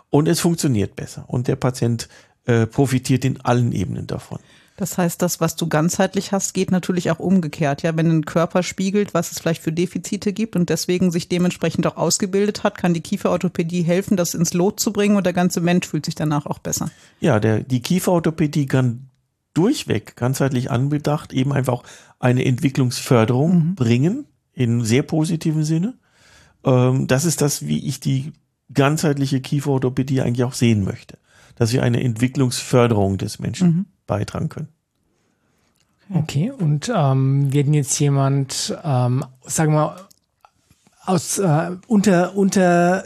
und 0.09 0.27
es 0.27 0.39
funktioniert 0.39 0.95
besser 0.95 1.25
und 1.27 1.47
der 1.47 1.55
Patient 1.55 2.07
äh, 2.45 2.65
profitiert 2.65 3.25
in 3.25 3.41
allen 3.41 3.71
Ebenen 3.71 4.07
davon. 4.07 4.39
Das 4.77 4.97
heißt, 4.97 5.23
das, 5.23 5.41
was 5.41 5.55
du 5.55 5.67
ganzheitlich 5.67 6.31
hast, 6.31 6.53
geht 6.53 6.69
natürlich 6.69 7.09
auch 7.09 7.17
umgekehrt. 7.17 7.81
Ja, 7.81 7.97
wenn 7.97 8.11
ein 8.11 8.25
Körper 8.25 8.61
spiegelt, 8.61 9.15
was 9.15 9.31
es 9.31 9.39
vielleicht 9.39 9.63
für 9.63 9.71
Defizite 9.71 10.33
gibt 10.33 10.55
und 10.55 10.69
deswegen 10.69 11.09
sich 11.11 11.27
dementsprechend 11.27 11.87
auch 11.87 11.97
ausgebildet 11.97 12.63
hat, 12.63 12.77
kann 12.77 12.93
die 12.93 13.01
Kieferorthopädie 13.01 13.81
helfen, 13.81 14.17
das 14.17 14.35
ins 14.35 14.53
Lot 14.53 14.79
zu 14.79 14.93
bringen 14.93 15.17
und 15.17 15.25
der 15.25 15.33
ganze 15.33 15.61
Mensch 15.61 15.87
fühlt 15.87 16.05
sich 16.05 16.13
danach 16.13 16.45
auch 16.45 16.59
besser. 16.59 16.91
Ja, 17.19 17.39
der, 17.39 17.61
die 17.61 17.81
Kieferorthopädie 17.81 18.67
kann 18.67 19.09
durchweg 19.55 20.15
ganzheitlich 20.15 20.69
anbedacht 20.69 21.33
eben 21.33 21.51
einfach 21.51 21.81
eine 22.19 22.45
Entwicklungsförderung 22.45 23.69
mhm. 23.69 23.75
bringen 23.75 24.25
in 24.53 24.83
sehr 24.83 25.01
positiven 25.01 25.63
Sinne. 25.63 25.95
Ähm, 26.63 27.07
das 27.07 27.25
ist 27.25 27.41
das, 27.41 27.65
wie 27.65 27.87
ich 27.87 27.99
die 27.99 28.33
ganzheitliche 28.71 29.41
Kieferorthopädie 29.41 30.21
eigentlich 30.21 30.43
auch 30.43 30.53
sehen 30.53 30.83
möchte. 30.83 31.17
Dass 31.55 31.73
wir 31.73 31.81
eine 31.81 32.03
Entwicklungsförderung 32.03 33.17
des 33.17 33.39
Menschen 33.39 33.67
mhm. 33.67 33.85
Beitragen 34.07 34.49
können. 34.49 34.69
Okay, 36.13 36.51
und 36.51 36.91
ähm, 36.93 37.53
werden 37.53 37.73
jetzt 37.73 37.99
jemand, 37.99 38.77
ähm, 38.83 39.25
sagen 39.45 39.73
wir 39.73 39.79
mal, 39.79 39.95
aus 41.05 41.37
äh, 41.37 41.71
unter 41.87 42.35
unter 42.35 43.03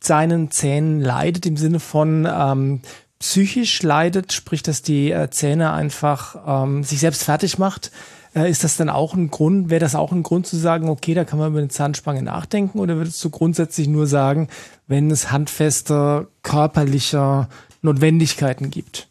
seinen 0.00 0.50
Zähnen 0.50 1.00
leidet 1.00 1.46
im 1.46 1.56
Sinne 1.56 1.80
von 1.80 2.28
ähm, 2.30 2.82
psychisch 3.18 3.82
leidet, 3.82 4.32
sprich, 4.32 4.62
dass 4.62 4.82
die 4.82 5.10
äh, 5.10 5.30
Zähne 5.30 5.72
einfach 5.72 6.36
ähm, 6.46 6.84
sich 6.84 7.00
selbst 7.00 7.24
fertig 7.24 7.58
macht, 7.58 7.90
Äh, 8.36 8.50
ist 8.50 8.64
das 8.64 8.76
dann 8.76 8.90
auch 8.90 9.14
ein 9.14 9.30
Grund, 9.30 9.70
wäre 9.70 9.80
das 9.80 9.94
auch 9.94 10.12
ein 10.12 10.22
Grund 10.22 10.46
zu 10.46 10.56
sagen, 10.58 10.90
okay, 10.90 11.14
da 11.14 11.24
kann 11.24 11.38
man 11.38 11.50
über 11.50 11.58
eine 11.58 11.68
Zahnspange 11.68 12.22
nachdenken 12.22 12.78
oder 12.78 12.96
würdest 12.96 13.24
du 13.24 13.30
grundsätzlich 13.30 13.88
nur 13.88 14.06
sagen, 14.06 14.48
wenn 14.86 15.10
es 15.10 15.32
handfeste 15.32 16.28
körperliche 16.42 17.48
Notwendigkeiten 17.80 18.70
gibt? 18.70 19.08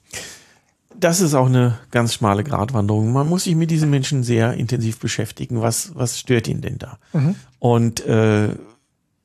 Das 0.99 1.21
ist 1.21 1.33
auch 1.33 1.47
eine 1.47 1.77
ganz 1.91 2.13
schmale 2.13 2.43
Gratwanderung. 2.43 3.11
Man 3.11 3.27
muss 3.27 3.45
sich 3.45 3.55
mit 3.55 3.71
diesen 3.71 3.89
Menschen 3.89 4.23
sehr 4.23 4.53
intensiv 4.53 4.99
beschäftigen. 4.99 5.61
Was, 5.61 5.91
was 5.95 6.19
stört 6.19 6.47
ihn 6.47 6.61
denn 6.61 6.77
da? 6.77 6.97
Mhm. 7.13 7.35
Und 7.59 8.05
äh, 8.05 8.49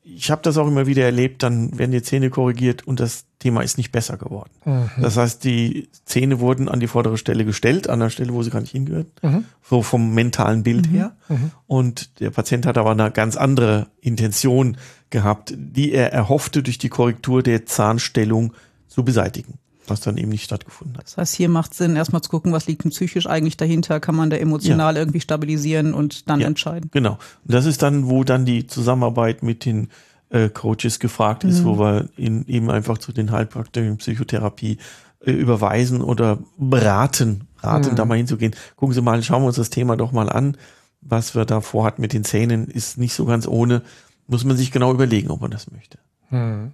ich 0.02 0.30
habe 0.30 0.42
das 0.42 0.56
auch 0.56 0.66
immer 0.66 0.86
wieder 0.86 1.04
erlebt, 1.04 1.42
dann 1.42 1.78
werden 1.78 1.92
die 1.92 2.02
Zähne 2.02 2.30
korrigiert 2.30 2.86
und 2.86 3.00
das 3.00 3.26
Thema 3.38 3.62
ist 3.62 3.78
nicht 3.78 3.92
besser 3.92 4.16
geworden. 4.16 4.50
Mhm. 4.64 4.90
Das 5.00 5.16
heißt, 5.16 5.44
die 5.44 5.88
Zähne 6.04 6.40
wurden 6.40 6.68
an 6.68 6.80
die 6.80 6.88
vordere 6.88 7.16
Stelle 7.16 7.44
gestellt, 7.44 7.88
an 7.88 8.00
der 8.00 8.10
Stelle, 8.10 8.32
wo 8.32 8.42
sie 8.42 8.50
gar 8.50 8.60
nicht 8.60 8.72
hingehören, 8.72 9.06
mhm. 9.22 9.44
so 9.62 9.82
vom 9.82 10.12
mentalen 10.14 10.62
Bild 10.62 10.90
mhm. 10.90 10.94
her. 10.94 11.16
Mhm. 11.28 11.50
Und 11.66 12.20
der 12.20 12.30
Patient 12.30 12.66
hat 12.66 12.76
aber 12.76 12.90
eine 12.90 13.10
ganz 13.10 13.36
andere 13.36 13.86
Intention 14.00 14.76
gehabt, 15.10 15.54
die 15.56 15.92
er 15.92 16.12
erhoffte, 16.12 16.62
durch 16.62 16.78
die 16.78 16.88
Korrektur 16.88 17.42
der 17.42 17.66
Zahnstellung 17.66 18.52
zu 18.88 19.04
beseitigen 19.04 19.59
was 19.90 20.00
dann 20.00 20.16
eben 20.16 20.30
nicht 20.30 20.44
stattgefunden 20.44 20.96
hat. 20.96 21.06
Das 21.06 21.16
heißt, 21.16 21.34
hier 21.34 21.48
macht 21.48 21.72
es 21.72 21.78
Sinn, 21.78 21.96
erstmal 21.96 22.22
zu 22.22 22.30
gucken, 22.30 22.52
was 22.52 22.66
liegt 22.66 22.84
denn 22.84 22.90
psychisch 22.90 23.26
eigentlich 23.26 23.56
dahinter, 23.56 24.00
kann 24.00 24.14
man 24.14 24.30
da 24.30 24.36
emotional 24.36 24.94
ja. 24.94 25.00
irgendwie 25.00 25.20
stabilisieren 25.20 25.92
und 25.92 26.30
dann 26.30 26.40
ja, 26.40 26.46
entscheiden. 26.46 26.90
Genau. 26.92 27.18
Und 27.44 27.54
das 27.54 27.66
ist 27.66 27.82
dann, 27.82 28.08
wo 28.08 28.24
dann 28.24 28.46
die 28.46 28.66
Zusammenarbeit 28.66 29.42
mit 29.42 29.64
den 29.64 29.88
äh, 30.30 30.48
Coaches 30.48 31.00
gefragt 31.00 31.44
ist, 31.44 31.60
mhm. 31.60 31.64
wo 31.64 31.78
wir 31.78 32.08
ihn 32.16 32.44
eben 32.46 32.70
einfach 32.70 32.98
zu 32.98 33.12
den 33.12 33.32
Heilpraktikern 33.32 33.98
Psychotherapie 33.98 34.78
äh, 35.24 35.32
überweisen 35.32 36.00
oder 36.00 36.38
beraten, 36.56 37.48
raten, 37.58 37.90
mhm. 37.90 37.96
da 37.96 38.04
mal 38.04 38.16
hinzugehen. 38.16 38.54
Gucken 38.76 38.94
Sie 38.94 39.02
mal, 39.02 39.22
schauen 39.22 39.42
wir 39.42 39.48
uns 39.48 39.56
das 39.56 39.70
Thema 39.70 39.96
doch 39.96 40.12
mal 40.12 40.30
an. 40.30 40.56
Was 41.02 41.34
wir 41.34 41.44
da 41.44 41.60
vorhatten 41.60 42.02
mit 42.02 42.12
den 42.12 42.24
Zähnen, 42.24 42.68
ist 42.68 42.98
nicht 42.98 43.14
so 43.14 43.24
ganz 43.24 43.46
ohne. 43.46 43.82
Muss 44.26 44.44
man 44.44 44.56
sich 44.56 44.70
genau 44.70 44.92
überlegen, 44.92 45.30
ob 45.30 45.40
man 45.40 45.50
das 45.50 45.70
möchte. 45.70 45.98
Mhm. 46.30 46.72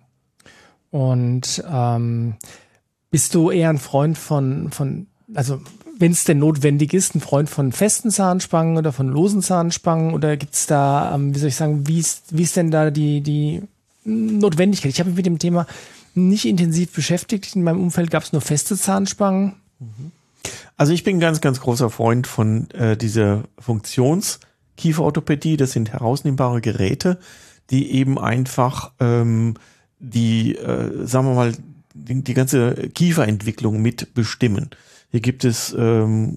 Und 0.90 1.64
ähm, 1.68 2.34
bist 3.16 3.34
du 3.34 3.50
eher 3.50 3.70
ein 3.70 3.78
Freund 3.78 4.18
von, 4.18 4.70
von 4.70 5.06
also 5.32 5.62
wenn 5.98 6.12
es 6.12 6.24
denn 6.24 6.38
notwendig 6.38 6.92
ist, 6.92 7.14
ein 7.14 7.22
Freund 7.22 7.48
von 7.48 7.72
festen 7.72 8.10
Zahnspangen 8.10 8.76
oder 8.76 8.92
von 8.92 9.08
losen 9.08 9.40
Zahnspangen 9.40 10.12
oder 10.12 10.36
gibt 10.36 10.52
es 10.52 10.66
da, 10.66 11.14
ähm, 11.14 11.34
wie 11.34 11.38
soll 11.38 11.48
ich 11.48 11.56
sagen, 11.56 11.88
wie 11.88 11.98
ist, 11.98 12.24
wie 12.36 12.42
ist 12.42 12.56
denn 12.56 12.70
da 12.70 12.90
die, 12.90 13.22
die 13.22 13.62
Notwendigkeit? 14.04 14.92
Ich 14.92 15.00
habe 15.00 15.08
mich 15.08 15.16
mit 15.16 15.24
dem 15.24 15.38
Thema 15.38 15.66
nicht 16.14 16.44
intensiv 16.44 16.92
beschäftigt. 16.92 17.56
In 17.56 17.62
meinem 17.62 17.80
Umfeld 17.80 18.10
gab 18.10 18.22
es 18.22 18.34
nur 18.34 18.42
feste 18.42 18.76
Zahnspangen. 18.76 19.54
Also 20.76 20.92
ich 20.92 21.02
bin 21.02 21.18
ganz, 21.18 21.40
ganz 21.40 21.58
großer 21.58 21.88
Freund 21.88 22.26
von 22.26 22.68
äh, 22.72 22.98
dieser 22.98 23.44
Funktionskieferorthopädie. 23.58 25.56
Das 25.56 25.72
sind 25.72 25.90
herausnehmbare 25.90 26.60
Geräte, 26.60 27.18
die 27.70 27.92
eben 27.92 28.18
einfach 28.18 28.92
ähm, 29.00 29.54
die, 30.00 30.54
äh, 30.54 31.06
sagen 31.06 31.28
wir 31.28 31.34
mal, 31.34 31.54
die, 32.04 32.22
die 32.22 32.34
ganze 32.34 32.74
Kieferentwicklung 32.94 33.80
mit 33.80 34.14
bestimmen. 34.14 34.70
Hier 35.10 35.20
gibt 35.20 35.44
es 35.44 35.74
ähm, 35.78 36.36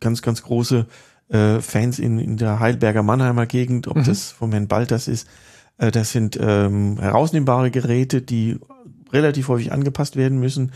ganz, 0.00 0.22
ganz 0.22 0.42
große 0.42 0.86
äh, 1.28 1.60
Fans 1.60 1.98
in, 1.98 2.18
in 2.18 2.36
der 2.36 2.60
Heilberger 2.60 3.02
Mannheimer 3.02 3.46
Gegend, 3.46 3.88
ob 3.88 3.96
mhm. 3.96 4.04
das 4.04 4.30
vom 4.30 4.52
Herrn 4.52 4.68
Balters 4.68 5.08
ist. 5.08 5.26
Äh, 5.78 5.90
das 5.90 6.12
sind 6.12 6.38
ähm, 6.40 6.98
herausnehmbare 6.98 7.70
Geräte, 7.70 8.22
die 8.22 8.58
relativ 9.12 9.48
häufig 9.48 9.72
angepasst 9.72 10.16
werden 10.16 10.38
müssen 10.38 10.72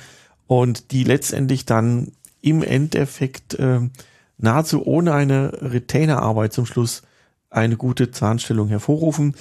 und 0.46 0.92
die 0.92 1.04
letztendlich 1.04 1.66
dann 1.66 2.12
im 2.40 2.62
Endeffekt 2.62 3.54
äh, 3.54 3.80
nahezu 4.38 4.86
ohne 4.86 5.12
eine 5.12 5.52
Retainerarbeit 5.60 6.52
zum 6.52 6.66
Schluss 6.66 7.02
eine 7.50 7.76
gute 7.76 8.10
Zahnstellung 8.10 8.68
hervorrufen. 8.68 9.34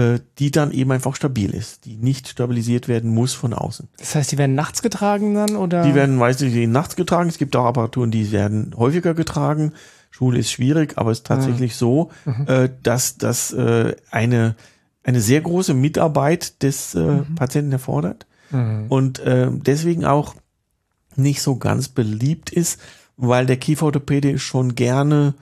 Äh, 0.00 0.20
die 0.38 0.50
dann 0.50 0.70
eben 0.70 0.92
einfach 0.92 1.14
stabil 1.14 1.50
ist, 1.50 1.84
die 1.84 1.96
nicht 1.96 2.26
stabilisiert 2.28 2.88
werden 2.88 3.12
muss 3.12 3.34
von 3.34 3.52
außen. 3.52 3.88
Das 3.98 4.14
heißt, 4.14 4.32
die 4.32 4.38
werden 4.38 4.54
nachts 4.54 4.80
getragen 4.80 5.34
dann 5.34 5.56
oder? 5.56 5.82
Die 5.82 5.94
werden 5.94 6.16
meistens 6.16 6.54
nachts 6.68 6.96
getragen. 6.96 7.28
Es 7.28 7.36
gibt 7.36 7.54
auch 7.54 7.66
Apparaturen, 7.66 8.10
die 8.10 8.32
werden 8.32 8.74
häufiger 8.78 9.12
getragen. 9.12 9.72
Schule 10.10 10.38
ist 10.38 10.52
schwierig, 10.52 10.96
aber 10.96 11.10
es 11.10 11.18
ist 11.18 11.26
tatsächlich 11.26 11.72
mhm. 11.72 11.76
so, 11.76 12.10
mhm. 12.24 12.46
Äh, 12.46 12.70
dass 12.82 13.18
das 13.18 13.52
äh, 13.52 13.94
eine 14.10 14.56
eine 15.02 15.20
sehr 15.20 15.42
große 15.42 15.74
Mitarbeit 15.74 16.62
des 16.62 16.94
mhm. 16.94 17.34
Patienten 17.34 17.72
erfordert 17.72 18.26
mhm. 18.50 18.86
und 18.88 19.22
deswegen 19.24 20.04
auch 20.04 20.34
nicht 21.16 21.40
so 21.40 21.56
ganz 21.56 21.88
beliebt 21.88 22.50
ist, 22.50 22.80
weil 23.16 23.46
der 23.46 23.56
Kieferorthopäde 23.56 24.38
schon 24.38 24.74
gerne 24.74 25.34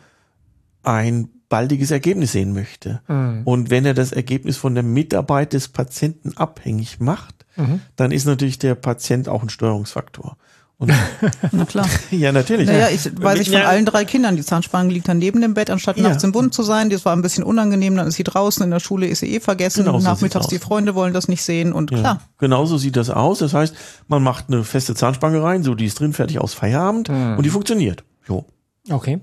ein 0.84 1.28
baldiges 1.48 1.90
Ergebnis 1.90 2.32
sehen 2.32 2.52
möchte. 2.52 3.00
Mhm. 3.08 3.42
Und 3.44 3.70
wenn 3.70 3.86
er 3.86 3.94
das 3.94 4.12
Ergebnis 4.12 4.56
von 4.56 4.74
der 4.74 4.84
Mitarbeit 4.84 5.52
des 5.52 5.68
Patienten 5.68 6.36
abhängig 6.36 7.00
macht, 7.00 7.46
mhm. 7.56 7.80
dann 7.96 8.10
ist 8.10 8.26
natürlich 8.26 8.58
der 8.58 8.74
Patient 8.74 9.28
auch 9.28 9.42
ein 9.42 9.48
Steuerungsfaktor. 9.48 10.36
Und 10.78 10.92
Na 11.52 11.64
klar. 11.64 11.88
ja, 12.12 12.30
natürlich. 12.30 12.68
Naja, 12.68 12.88
ich 12.88 13.10
weiß 13.20 13.40
ich 13.40 13.50
von 13.50 13.62
allen 13.62 13.84
drei 13.84 14.04
Kindern, 14.04 14.36
die 14.36 14.44
Zahnspange 14.44 14.92
liegt 14.92 15.08
dann 15.08 15.18
neben 15.18 15.40
dem 15.40 15.52
Bett, 15.52 15.70
anstatt 15.70 15.96
ja. 15.96 16.08
nachts 16.08 16.22
im 16.22 16.30
Bund 16.30 16.54
zu 16.54 16.62
sein. 16.62 16.88
Das 16.88 17.04
war 17.04 17.16
ein 17.16 17.22
bisschen 17.22 17.42
unangenehm, 17.42 17.96
dann 17.96 18.06
ist 18.06 18.14
sie 18.14 18.22
draußen, 18.22 18.62
in 18.62 18.70
der 18.70 18.78
Schule 18.78 19.08
ist 19.08 19.20
sie 19.20 19.34
eh 19.34 19.40
vergessen, 19.40 19.84
genau 19.84 19.98
nachmittags 19.98 20.46
die 20.46 20.60
Freunde 20.60 20.94
wollen 20.94 21.12
das 21.12 21.26
nicht 21.26 21.42
sehen 21.42 21.72
und 21.72 21.90
ja. 21.90 21.98
klar. 21.98 22.20
Genauso 22.38 22.78
sieht 22.78 22.94
das 22.94 23.10
aus. 23.10 23.40
Das 23.40 23.54
heißt, 23.54 23.74
man 24.06 24.22
macht 24.22 24.46
eine 24.48 24.62
feste 24.62 24.94
Zahnspange 24.94 25.42
rein, 25.42 25.64
so 25.64 25.74
die 25.74 25.86
ist 25.86 25.98
drin, 25.98 26.12
fertig 26.12 26.38
aus 26.38 26.54
Feierabend 26.54 27.08
mhm. 27.08 27.36
und 27.36 27.42
die 27.42 27.50
funktioniert. 27.50 28.04
Jo. 28.28 28.44
Okay. 28.88 29.18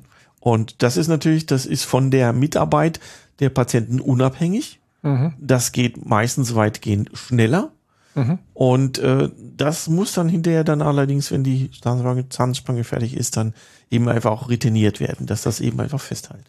Und 0.46 0.84
das 0.84 0.96
ist 0.96 1.08
natürlich, 1.08 1.48
das 1.48 1.66
ist 1.66 1.86
von 1.86 2.12
der 2.12 2.32
Mitarbeit 2.32 3.00
der 3.40 3.50
Patienten 3.50 4.00
unabhängig. 4.00 4.80
Mhm. 5.02 5.34
Das 5.40 5.72
geht 5.72 6.06
meistens 6.06 6.54
weitgehend 6.54 7.10
schneller. 7.14 7.72
Mhm. 8.14 8.38
Und 8.54 9.00
äh, 9.00 9.32
das 9.58 9.88
muss 9.88 10.14
dann 10.14 10.30
hinterher 10.30 10.64
dann 10.64 10.84
allerdings, 10.84 11.32
wenn 11.32 11.44
die 11.44 11.72
Zahnspange, 11.72 12.30
Zahnspange 12.30 12.84
fertig 12.84 13.18
ist, 13.18 13.38
dann 13.38 13.56
eben 13.90 14.08
einfach 14.08 14.30
auch 14.30 14.48
retiniert 14.48 15.00
werden, 15.00 15.26
dass 15.26 15.42
das 15.42 15.62
eben 15.62 15.80
einfach 15.80 16.00
festhält 16.00 16.46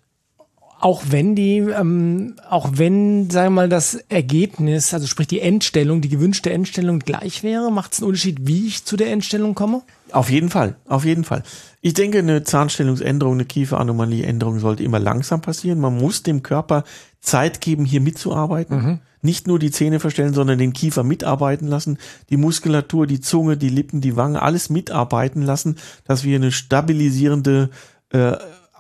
auch 0.87 1.03
wenn 1.09 1.35
die, 1.35 1.57
ähm, 1.57 2.35
auch 2.49 2.71
wenn, 2.75 3.29
sagen 3.29 3.47
wir 3.47 3.63
mal, 3.63 3.69
das 3.69 3.97
Ergebnis, 4.09 4.95
also 4.95 5.09
sprich 5.09 5.27
die 5.27 5.41
Endstellung, 5.41 6.01
die 6.01 6.09
gewünschte 6.09 6.53
Endstellung 6.53 7.01
gleich 7.01 7.43
wäre, 7.43 7.73
macht 7.73 7.95
es 7.95 7.99
einen 7.99 8.07
Unterschied, 8.07 8.47
wie 8.47 8.69
ich 8.69 8.85
zu 8.85 8.97
der 8.97 9.11
Endstellung 9.11 9.57
komme? 9.57 9.83
Auf 10.13 10.31
jeden 10.31 10.49
Fall, 10.49 10.77
auf 10.87 11.05
jeden 11.05 11.25
Fall. 11.25 11.43
Ich 11.81 11.95
denke, 11.95 12.21
eine 12.21 12.45
Zahnstellungsänderung, 12.45 13.35
eine 13.35 13.47
Kieferanomalieänderung 13.47 14.61
sollte 14.61 14.85
immer 14.85 15.01
langsam 15.01 15.41
passieren. 15.41 15.81
Man 15.81 15.97
muss 15.97 16.23
dem 16.23 16.45
Körper 16.45 16.85
Zeit 17.19 17.61
geben, 17.61 17.85
hier 17.85 18.01
mitzuarbeiten. 18.01 18.77
Mhm. 18.77 18.99
Nicht 19.23 19.49
nur 19.49 19.59
die 19.59 19.73
Zähne 19.73 19.99
verstellen, 19.99 20.35
sondern 20.35 20.59
den 20.59 20.73
Kiefer 20.73 21.03
mitarbeiten 21.03 21.67
lassen, 21.67 21.99
die 22.31 22.37
Muskulatur, 22.37 23.09
die 23.09 23.19
Zunge, 23.19 23.57
die 23.57 23.71
Lippen, 23.71 24.01
die 24.01 24.15
Wangen, 24.15 24.37
alles 24.37 24.71
mitarbeiten 24.71 25.43
lassen, 25.43 25.79
dass 26.05 26.23
wir 26.23 26.37
eine 26.37 26.53
stabilisierende 26.53 27.71
äh, 28.11 28.35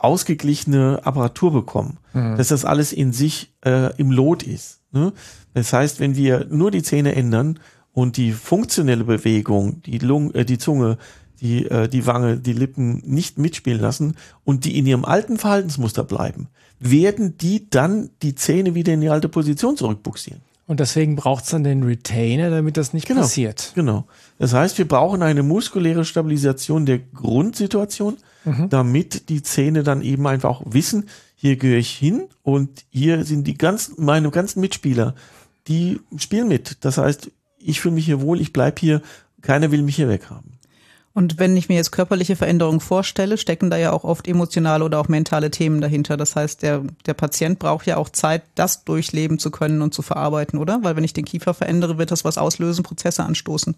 ausgeglichene 0.06 1.00
Apparatur 1.04 1.52
bekommen, 1.52 1.98
mhm. 2.14 2.36
dass 2.36 2.48
das 2.48 2.64
alles 2.64 2.92
in 2.92 3.12
sich 3.12 3.52
äh, 3.64 3.94
im 3.96 4.10
Lot 4.10 4.42
ist. 4.42 4.80
Ne? 4.92 5.12
Das 5.54 5.72
heißt, 5.72 6.00
wenn 6.00 6.16
wir 6.16 6.46
nur 6.48 6.70
die 6.70 6.82
Zähne 6.82 7.14
ändern 7.14 7.58
und 7.92 8.16
die 8.16 8.32
funktionelle 8.32 9.04
Bewegung, 9.04 9.82
die, 9.82 9.98
Lung, 9.98 10.32
äh, 10.32 10.44
die 10.44 10.58
Zunge, 10.58 10.96
die, 11.40 11.66
äh, 11.66 11.88
die 11.88 12.06
Wange, 12.06 12.38
die 12.38 12.52
Lippen 12.52 13.02
nicht 13.04 13.38
mitspielen 13.38 13.80
lassen 13.80 14.16
und 14.44 14.64
die 14.64 14.78
in 14.78 14.86
ihrem 14.86 15.04
alten 15.04 15.36
Verhaltensmuster 15.36 16.04
bleiben, 16.04 16.48
werden 16.78 17.36
die 17.38 17.68
dann 17.68 18.10
die 18.22 18.34
Zähne 18.34 18.75
wieder 18.75 18.92
in 18.94 19.00
die 19.00 19.10
alte 19.10 19.28
Position 19.28 19.76
zurückbuxieren. 19.76 20.40
Und 20.66 20.80
deswegen 20.80 21.14
braucht 21.14 21.44
es 21.44 21.50
dann 21.50 21.62
den 21.62 21.85
Retainer, 21.85 22.50
damit 22.50 22.76
das 22.76 22.92
nicht 22.92 23.06
genau, 23.06 23.20
passiert. 23.20 23.73
Genau. 23.76 24.06
Das 24.38 24.52
heißt, 24.52 24.78
wir 24.78 24.88
brauchen 24.88 25.23
eine 25.23 25.44
muskuläre 25.44 26.04
Stabilisation 26.04 26.87
der 26.87 26.99
Grundsituation, 26.99 28.16
mhm. 28.44 28.68
damit 28.68 29.28
die 29.28 29.42
Zähne 29.42 29.85
dann 29.85 30.02
eben 30.02 30.26
einfach 30.26 30.50
auch 30.50 30.62
wissen, 30.66 31.08
hier 31.37 31.56
gehöre 31.56 31.78
ich 31.78 31.90
hin 31.90 32.25
und 32.42 32.85
hier 32.90 33.25
sind 33.25 33.46
die 33.46 33.56
ganzen, 33.56 34.04
meine 34.04 34.30
ganzen 34.30 34.61
Mitspieler, 34.61 35.14
die 35.68 36.00
spielen 36.16 36.49
mit. 36.49 36.78
Das 36.85 36.99
heißt, 36.99 37.30
ich 37.58 37.80
fühle 37.80 37.94
mich 37.94 38.06
hier 38.06 38.20
wohl, 38.20 38.40
ich 38.40 38.52
bleib 38.52 38.80
hier, 38.80 39.02
keiner 39.42 39.70
will 39.70 39.82
mich 39.82 39.96
hier 39.96 40.08
weghaben. 40.08 40.55
Und 41.16 41.38
wenn 41.38 41.56
ich 41.56 41.70
mir 41.70 41.76
jetzt 41.76 41.92
körperliche 41.92 42.37
Veränderungen 42.37 42.78
vorstelle, 42.78 43.38
stecken 43.38 43.70
da 43.70 43.78
ja 43.78 43.90
auch 43.90 44.04
oft 44.04 44.28
emotionale 44.28 44.85
oder 44.85 45.00
auch 45.00 45.08
mentale 45.08 45.50
Themen 45.50 45.80
dahinter. 45.80 46.18
Das 46.18 46.37
heißt, 46.37 46.61
der, 46.61 46.82
der 47.06 47.14
Patient 47.14 47.58
braucht 47.58 47.87
ja 47.87 47.96
auch 47.96 48.11
Zeit, 48.11 48.42
das 48.54 48.85
durchleben 48.85 49.38
zu 49.38 49.50
können 49.50 49.80
und 49.80 49.94
zu 49.94 50.02
verarbeiten, 50.02 50.58
oder? 50.58 50.80
Weil 50.82 50.94
wenn 50.94 51.04
ich 51.04 51.14
den 51.14 51.25
Kiefer 51.25 51.54
verändere, 51.54 51.96
wird 51.96 52.11
das 52.11 52.26
was 52.26 52.37
auslösen, 52.37 52.82
Prozesse 52.82 53.25
anstoßen. 53.25 53.75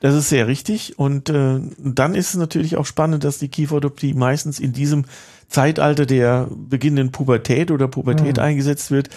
Das 0.00 0.16
ist 0.16 0.30
sehr 0.30 0.48
richtig. 0.48 0.98
Und 0.98 1.30
äh, 1.30 1.60
dann 1.78 2.16
ist 2.16 2.30
es 2.30 2.34
natürlich 2.34 2.76
auch 2.76 2.86
spannend, 2.86 3.22
dass 3.22 3.38
die 3.38 3.46
Kieferorthopädie 3.46 4.14
meistens 4.14 4.58
in 4.58 4.72
diesem 4.72 5.04
Zeitalter 5.46 6.06
der 6.06 6.48
beginnenden 6.50 7.12
Pubertät 7.12 7.70
oder 7.70 7.86
Pubertät 7.86 8.38
mhm. 8.38 8.42
eingesetzt 8.42 8.90
wird. 8.90 9.10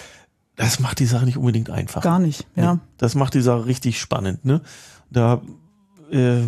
Das 0.57 0.79
macht 0.79 0.99
die 0.99 1.07
Sache 1.07 1.25
nicht 1.25 1.37
unbedingt 1.37 1.71
einfach. 1.71 2.03
Gar 2.03 2.19
nicht, 2.19 2.45
ja. 2.55 2.77
Das 2.99 3.15
macht 3.15 3.33
die 3.33 3.41
Sache 3.41 3.65
richtig 3.65 3.99
spannend. 3.99 4.45
Ne? 4.45 4.61
Da 5.09 5.41
äh, 6.11 6.43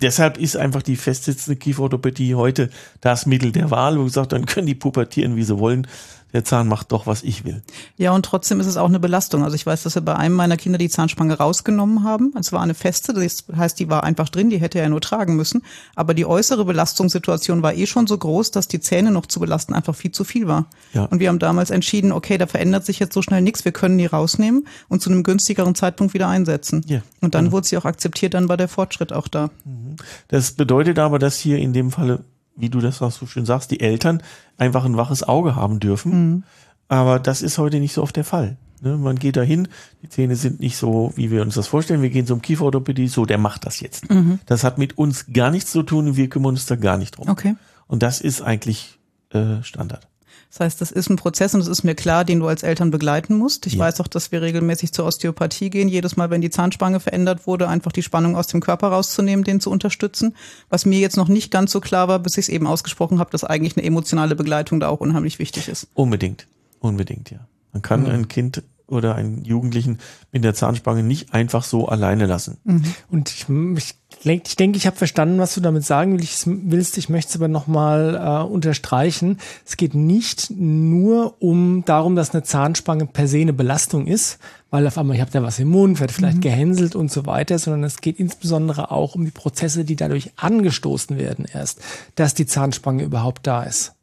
deshalb 0.00 0.38
ist 0.38 0.56
einfach 0.56 0.82
die 0.82 0.96
festsitzende 0.96 1.56
Kieferorthopädie 1.56 2.34
heute 2.34 2.70
das 3.00 3.26
Mittel 3.26 3.52
der 3.52 3.70
Wahl, 3.70 3.98
wo 3.98 4.04
gesagt, 4.04 4.32
dann 4.32 4.46
können 4.46 4.66
die 4.66 4.74
pubertieren, 4.74 5.36
wie 5.36 5.42
sie 5.42 5.58
wollen 5.58 5.86
der 6.34 6.44
Zahn 6.44 6.66
macht 6.66 6.90
doch, 6.90 7.06
was 7.06 7.22
ich 7.22 7.44
will. 7.44 7.62
Ja, 7.96 8.10
und 8.10 8.24
trotzdem 8.26 8.58
ist 8.58 8.66
es 8.66 8.76
auch 8.76 8.88
eine 8.88 8.98
Belastung. 8.98 9.44
Also 9.44 9.54
ich 9.54 9.64
weiß, 9.64 9.84
dass 9.84 9.94
wir 9.94 10.02
bei 10.02 10.16
einem 10.16 10.34
meiner 10.34 10.56
Kinder 10.56 10.78
die 10.78 10.88
Zahnspange 10.88 11.38
rausgenommen 11.38 12.02
haben. 12.02 12.34
Es 12.36 12.52
war 12.52 12.60
eine 12.60 12.74
feste, 12.74 13.14
das 13.14 13.44
heißt, 13.56 13.78
die 13.78 13.88
war 13.88 14.02
einfach 14.02 14.28
drin, 14.28 14.50
die 14.50 14.58
hätte 14.58 14.80
er 14.80 14.88
nur 14.88 15.00
tragen 15.00 15.36
müssen. 15.36 15.62
Aber 15.94 16.12
die 16.12 16.26
äußere 16.26 16.64
Belastungssituation 16.64 17.62
war 17.62 17.74
eh 17.74 17.86
schon 17.86 18.08
so 18.08 18.18
groß, 18.18 18.50
dass 18.50 18.66
die 18.66 18.80
Zähne 18.80 19.12
noch 19.12 19.26
zu 19.26 19.38
belasten 19.38 19.74
einfach 19.74 19.94
viel 19.94 20.10
zu 20.10 20.24
viel 20.24 20.48
war. 20.48 20.66
Ja. 20.92 21.04
Und 21.04 21.20
wir 21.20 21.28
haben 21.28 21.38
damals 21.38 21.70
entschieden, 21.70 22.10
okay, 22.10 22.36
da 22.36 22.48
verändert 22.48 22.84
sich 22.84 22.98
jetzt 22.98 23.14
so 23.14 23.22
schnell 23.22 23.40
nichts, 23.40 23.64
wir 23.64 23.72
können 23.72 23.96
die 23.96 24.06
rausnehmen 24.06 24.66
und 24.88 25.02
zu 25.02 25.10
einem 25.10 25.22
günstigeren 25.22 25.76
Zeitpunkt 25.76 26.14
wieder 26.14 26.26
einsetzen. 26.26 26.84
Ja. 26.88 27.02
Und 27.20 27.36
dann 27.36 27.46
ja. 27.46 27.52
wurde 27.52 27.68
sie 27.68 27.78
auch 27.78 27.84
akzeptiert, 27.84 28.34
dann 28.34 28.48
war 28.48 28.56
der 28.56 28.66
Fortschritt 28.66 29.12
auch 29.12 29.28
da. 29.28 29.50
Mhm. 29.64 29.94
Das 30.26 30.50
bedeutet 30.50 30.98
aber, 30.98 31.20
dass 31.20 31.38
hier 31.38 31.58
in 31.58 31.72
dem 31.72 31.92
Falle 31.92 32.24
wie 32.56 32.70
du 32.70 32.80
das 32.80 33.02
auch 33.02 33.10
so 33.10 33.26
schön 33.26 33.46
sagst, 33.46 33.70
die 33.70 33.80
Eltern 33.80 34.22
einfach 34.58 34.84
ein 34.84 34.96
waches 34.96 35.22
Auge 35.22 35.56
haben 35.56 35.80
dürfen. 35.80 36.12
Mhm. 36.12 36.42
Aber 36.88 37.18
das 37.18 37.42
ist 37.42 37.58
heute 37.58 37.80
nicht 37.80 37.92
so 37.92 38.02
oft 38.02 38.16
der 38.16 38.24
Fall. 38.24 38.56
Ne? 38.80 38.96
Man 38.96 39.16
geht 39.16 39.36
dahin, 39.36 39.68
die 40.02 40.08
Zähne 40.08 40.36
sind 40.36 40.60
nicht 40.60 40.76
so, 40.76 41.12
wie 41.16 41.30
wir 41.30 41.42
uns 41.42 41.54
das 41.54 41.66
vorstellen. 41.66 42.02
Wir 42.02 42.10
gehen 42.10 42.26
zum 42.26 42.42
Kieferorthopädie, 42.42 43.08
so, 43.08 43.24
der 43.24 43.38
macht 43.38 43.66
das 43.66 43.80
jetzt. 43.80 44.10
Mhm. 44.10 44.38
Das 44.46 44.62
hat 44.62 44.78
mit 44.78 44.98
uns 44.98 45.26
gar 45.32 45.50
nichts 45.50 45.72
zu 45.72 45.82
tun 45.82 46.08
und 46.08 46.16
wir 46.16 46.28
kümmern 46.28 46.50
uns 46.50 46.66
da 46.66 46.76
gar 46.76 46.98
nicht 46.98 47.16
drum. 47.16 47.28
Okay. 47.28 47.56
Und 47.86 48.02
das 48.02 48.20
ist 48.20 48.42
eigentlich 48.42 48.98
äh, 49.30 49.62
Standard. 49.62 50.06
Das 50.54 50.60
heißt, 50.60 50.80
das 50.80 50.92
ist 50.92 51.10
ein 51.10 51.16
Prozess 51.16 51.52
und 51.56 51.62
es 51.62 51.66
ist 51.66 51.82
mir 51.82 51.96
klar, 51.96 52.24
den 52.24 52.38
du 52.38 52.46
als 52.46 52.62
Eltern 52.62 52.92
begleiten 52.92 53.36
musst. 53.36 53.66
Ich 53.66 53.72
ja. 53.72 53.80
weiß 53.80 54.00
auch, 54.00 54.06
dass 54.06 54.30
wir 54.30 54.40
regelmäßig 54.40 54.92
zur 54.92 55.04
Osteopathie 55.04 55.68
gehen. 55.68 55.88
Jedes 55.88 56.16
Mal, 56.16 56.30
wenn 56.30 56.42
die 56.42 56.50
Zahnspange 56.50 57.00
verändert 57.00 57.48
wurde, 57.48 57.68
einfach 57.68 57.90
die 57.90 58.04
Spannung 58.04 58.36
aus 58.36 58.46
dem 58.46 58.60
Körper 58.60 58.86
rauszunehmen, 58.86 59.44
den 59.44 59.58
zu 59.58 59.68
unterstützen. 59.68 60.36
Was 60.68 60.86
mir 60.86 61.00
jetzt 61.00 61.16
noch 61.16 61.26
nicht 61.26 61.50
ganz 61.50 61.72
so 61.72 61.80
klar 61.80 62.06
war, 62.06 62.20
bis 62.20 62.34
ich 62.34 62.44
es 62.44 62.48
eben 62.50 62.68
ausgesprochen 62.68 63.18
habe, 63.18 63.32
dass 63.32 63.42
eigentlich 63.42 63.76
eine 63.76 63.84
emotionale 63.84 64.36
Begleitung 64.36 64.78
da 64.78 64.86
auch 64.90 65.00
unheimlich 65.00 65.40
wichtig 65.40 65.66
ist. 65.66 65.88
Unbedingt. 65.92 66.46
Unbedingt, 66.78 67.32
ja. 67.32 67.40
Man 67.72 67.82
kann 67.82 68.02
mhm. 68.02 68.10
ein 68.10 68.28
Kind 68.28 68.62
oder 68.86 69.14
einen 69.14 69.44
Jugendlichen 69.44 69.98
mit 70.30 70.44
der 70.44 70.54
Zahnspange 70.54 71.02
nicht 71.02 71.32
einfach 71.32 71.64
so 71.64 71.88
alleine 71.88 72.26
lassen. 72.26 72.58
Mhm. 72.64 72.84
Und 73.10 73.30
ich, 73.30 73.46
ich, 73.76 73.94
ich 74.24 74.56
denke, 74.56 74.76
ich 74.76 74.86
habe 74.86 74.96
verstanden, 74.96 75.38
was 75.38 75.54
du 75.54 75.60
damit 75.60 75.84
sagen 75.84 76.18
willst. 76.20 76.98
Ich 76.98 77.08
möchte 77.08 77.30
es 77.30 77.36
aber 77.36 77.48
nochmal 77.48 78.14
äh, 78.14 78.46
unterstreichen. 78.46 79.38
Es 79.64 79.76
geht 79.76 79.94
nicht 79.94 80.50
nur 80.50 81.40
um 81.42 81.84
darum, 81.86 82.14
dass 82.14 82.34
eine 82.34 82.42
Zahnspange 82.42 83.06
per 83.06 83.26
se 83.26 83.40
eine 83.40 83.54
Belastung 83.54 84.06
ist, 84.06 84.38
weil 84.70 84.86
auf 84.86 84.98
einmal, 84.98 85.16
ich 85.16 85.22
habe 85.22 85.30
da 85.30 85.42
was 85.42 85.58
im 85.58 85.68
Mund, 85.68 86.00
werde 86.00 86.12
vielleicht 86.12 86.38
mhm. 86.38 86.42
gehänselt 86.42 86.94
und 86.94 87.10
so 87.10 87.24
weiter, 87.26 87.58
sondern 87.58 87.84
es 87.84 88.00
geht 88.00 88.20
insbesondere 88.20 88.90
auch 88.90 89.14
um 89.14 89.24
die 89.24 89.30
Prozesse, 89.30 89.84
die 89.84 89.96
dadurch 89.96 90.32
angestoßen 90.36 91.18
werden 91.18 91.46
erst, 91.50 91.80
dass 92.16 92.34
die 92.34 92.46
Zahnspange 92.46 93.02
überhaupt 93.02 93.46
da 93.46 93.62
ist. 93.62 93.94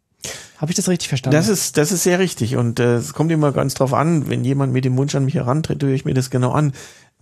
Habe 0.57 0.71
ich 0.71 0.75
das 0.75 0.87
richtig 0.87 1.09
verstanden? 1.09 1.35
Das 1.35 1.47
ist, 1.47 1.77
das 1.77 1.91
ist 1.91 2.03
sehr 2.03 2.19
richtig. 2.19 2.55
Und 2.55 2.79
äh, 2.79 2.95
es 2.95 3.13
kommt 3.13 3.31
immer 3.31 3.51
ganz 3.51 3.73
drauf 3.73 3.93
an, 3.93 4.29
wenn 4.29 4.43
jemand 4.43 4.73
mit 4.73 4.85
dem 4.85 4.95
Wunsch 4.97 5.15
an 5.15 5.25
mich 5.25 5.35
herantritt, 5.35 5.81
höre 5.83 5.93
ich 5.93 6.05
mir 6.05 6.13
das 6.13 6.29
genau 6.29 6.51
an. 6.51 6.73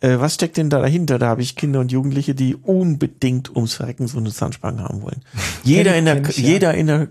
Äh, 0.01 0.19
was 0.19 0.35
steckt 0.35 0.57
denn 0.57 0.69
da 0.69 0.79
dahinter? 0.79 1.19
Da 1.19 1.27
habe 1.27 1.41
ich 1.41 1.55
Kinder 1.55 1.79
und 1.79 1.91
Jugendliche, 1.91 2.35
die 2.35 2.55
unbedingt 2.55 3.55
ums 3.55 3.73
Verrecken 3.73 4.07
so 4.07 4.17
eine 4.17 4.31
Zahnspange 4.31 4.83
haben 4.83 5.01
wollen. 5.01 5.21
jeder 5.63 5.95
in 5.95 6.05
der, 6.05 6.21
ich, 6.21 6.37
ja. 6.37 6.47
jeder 6.47 6.73
in 6.73 6.87
der, 6.87 7.07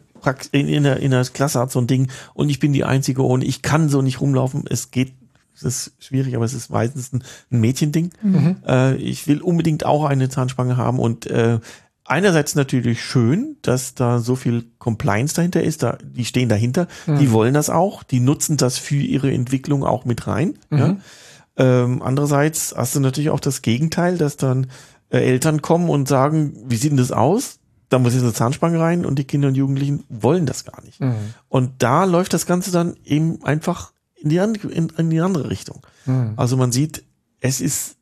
in, 0.52 0.68
in, 0.68 0.82
der, 0.82 0.98
in 0.98 1.10
der 1.10 1.24
Klasse 1.24 1.60
hat 1.60 1.72
so 1.72 1.80
ein 1.80 1.86
Ding 1.86 2.08
und 2.34 2.50
ich 2.50 2.58
bin 2.58 2.72
die 2.72 2.84
Einzige 2.84 3.22
und 3.22 3.42
ich 3.42 3.62
kann 3.62 3.88
so 3.88 4.02
nicht 4.02 4.20
rumlaufen. 4.20 4.64
Es 4.68 4.90
geht 4.90 5.12
es 5.54 5.64
ist 5.64 5.92
schwierig, 5.98 6.36
aber 6.36 6.44
es 6.44 6.54
ist 6.54 6.70
meistens 6.70 7.12
ein, 7.12 7.24
Mädchending. 7.50 8.10
Mhm. 8.22 8.56
Äh, 8.64 8.94
ich 8.96 9.26
will 9.26 9.42
unbedingt 9.42 9.84
auch 9.84 10.04
eine 10.04 10.28
Zahnspange 10.28 10.76
haben 10.76 11.00
und 11.00 11.26
äh, 11.26 11.58
einerseits 12.08 12.54
natürlich 12.54 13.02
schön, 13.02 13.56
dass 13.62 13.94
da 13.94 14.18
so 14.18 14.34
viel 14.36 14.64
Compliance 14.78 15.34
dahinter 15.34 15.62
ist, 15.62 15.82
da, 15.82 15.98
die 16.02 16.24
stehen 16.24 16.48
dahinter, 16.48 16.88
mhm. 17.06 17.18
die 17.18 17.32
wollen 17.32 17.54
das 17.54 17.70
auch, 17.70 18.02
die 18.02 18.20
nutzen 18.20 18.56
das 18.56 18.78
für 18.78 18.96
ihre 18.96 19.32
Entwicklung 19.32 19.84
auch 19.84 20.04
mit 20.04 20.26
rein. 20.26 20.58
Mhm. 20.70 20.78
Ja. 20.78 20.96
Ähm, 21.56 22.02
andererseits 22.02 22.74
hast 22.76 22.94
du 22.94 23.00
natürlich 23.00 23.30
auch 23.30 23.40
das 23.40 23.62
Gegenteil, 23.62 24.16
dass 24.16 24.36
dann 24.36 24.68
äh, 25.10 25.18
Eltern 25.18 25.62
kommen 25.62 25.88
und 25.88 26.08
sagen, 26.08 26.56
wie 26.66 26.76
sieht 26.76 26.90
denn 26.90 26.98
das 26.98 27.12
aus? 27.12 27.58
Da 27.88 27.98
muss 27.98 28.14
jetzt 28.14 28.22
eine 28.22 28.32
Zahnspange 28.32 28.78
rein 28.78 29.06
und 29.06 29.18
die 29.18 29.24
Kinder 29.24 29.48
und 29.48 29.56
Jugendlichen 29.56 30.04
wollen 30.08 30.46
das 30.46 30.64
gar 30.64 30.82
nicht. 30.84 31.00
Mhm. 31.00 31.14
Und 31.48 31.70
da 31.78 32.04
läuft 32.04 32.32
das 32.32 32.46
Ganze 32.46 32.70
dann 32.70 32.96
eben 33.04 33.44
einfach 33.44 33.92
in 34.14 34.30
die, 34.30 34.36
in, 34.36 34.88
in 34.96 35.10
die 35.10 35.20
andere 35.20 35.50
Richtung. 35.50 35.86
Mhm. 36.06 36.34
Also 36.36 36.56
man 36.56 36.72
sieht, 36.72 37.04
es 37.40 37.60
ist 37.60 37.97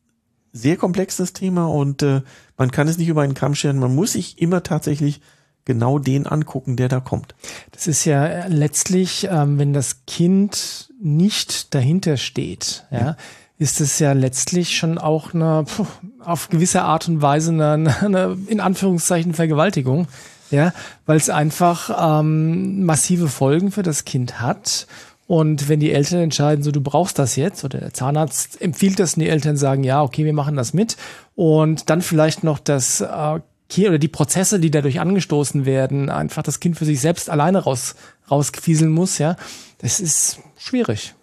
sehr 0.57 0.77
komplex, 0.77 1.17
das 1.17 1.33
Thema, 1.33 1.67
und 1.67 2.03
äh, 2.03 2.23
man 2.57 2.71
kann 2.71 2.89
es 2.89 2.99
nicht 2.99 3.09
über 3.09 3.23
einen 3.23 3.35
Kamm 3.35 3.55
scheren. 3.55 3.79
Man 3.79 3.95
muss 3.95 4.13
sich 4.13 4.41
immer 4.41 4.63
tatsächlich 4.63 5.21
genau 5.65 5.99
den 5.99 6.27
angucken, 6.27 6.77
der 6.77 6.89
da 6.89 7.01
kommt. 7.01 7.35
Das 7.73 7.87
ist 7.87 8.05
ja 8.05 8.25
äh, 8.25 8.49
letztlich, 8.49 9.29
ähm, 9.31 9.59
wenn 9.59 9.73
das 9.73 10.07
Kind 10.07 10.93
nicht 11.01 11.75
dahinter 11.75 12.17
steht, 12.17 12.87
ja, 12.91 12.99
ja 12.99 13.17
ist 13.59 13.81
es 13.81 13.99
ja 13.99 14.13
letztlich 14.13 14.77
schon 14.77 14.99
auch 14.99 15.33
eine, 15.33 15.65
puh, 15.65 15.87
auf 16.21 16.49
gewisse 16.49 16.83
Art 16.83 17.09
und 17.09 17.23
Weise 17.23 17.53
eine, 17.53 17.97
eine 18.03 18.37
in 18.49 18.61
Anführungszeichen 18.61 19.35
Vergewaltigung, 19.35 20.09
ja, 20.51 20.73
weil 21.07 21.17
es 21.17 21.31
einfach 21.31 22.21
ähm, 22.21 22.85
massive 22.85 23.29
Folgen 23.29 23.73
für 23.73 23.83
das 23.83 24.05
Kind 24.05 24.41
hat 24.41 24.87
und 25.27 25.69
wenn 25.69 25.81
die 25.81 25.93
Eltern 25.93 26.21
entscheiden, 26.21 26.63
so 26.63 26.71
du 26.71 26.81
brauchst 26.81 27.19
das 27.19 27.37
jetzt, 27.37 27.65
oder 27.65 27.79
der 27.79 27.93
Zahnarzt 27.93 28.61
empfiehlt 28.61 29.01
das 29.01 29.15
und 29.15 29.21
die 29.21 29.29
Eltern 29.29 29.57
sagen, 29.57 29.83
ja, 29.83 30.03
okay, 30.03 30.25
wir 30.25 30.33
machen 30.33 30.57
das 30.57 30.73
mit. 30.73 30.97
Und 31.35 31.91
dann 31.91 32.01
vielleicht 32.01 32.45
noch 32.45 32.59
das 32.59 33.01
äh, 33.01 33.41
oder 33.79 33.99
die 33.99 34.09
Prozesse, 34.09 34.61
die 34.61 34.71
dadurch 34.71 35.01
angestoßen 35.01 35.67
werden, 35.67 36.09
einfach 36.09 36.45
das 36.45 36.61
Kind 36.61 36.79
für 36.79 36.85
sich 36.85 37.01
selbst 37.01 37.29
alleine 37.29 37.59
raus, 37.59 37.97
rausfieseln 38.31 38.93
muss, 38.93 39.19
ja, 39.19 39.37
das 39.79 39.99
ist 39.99 40.39
schwierig. 40.57 41.15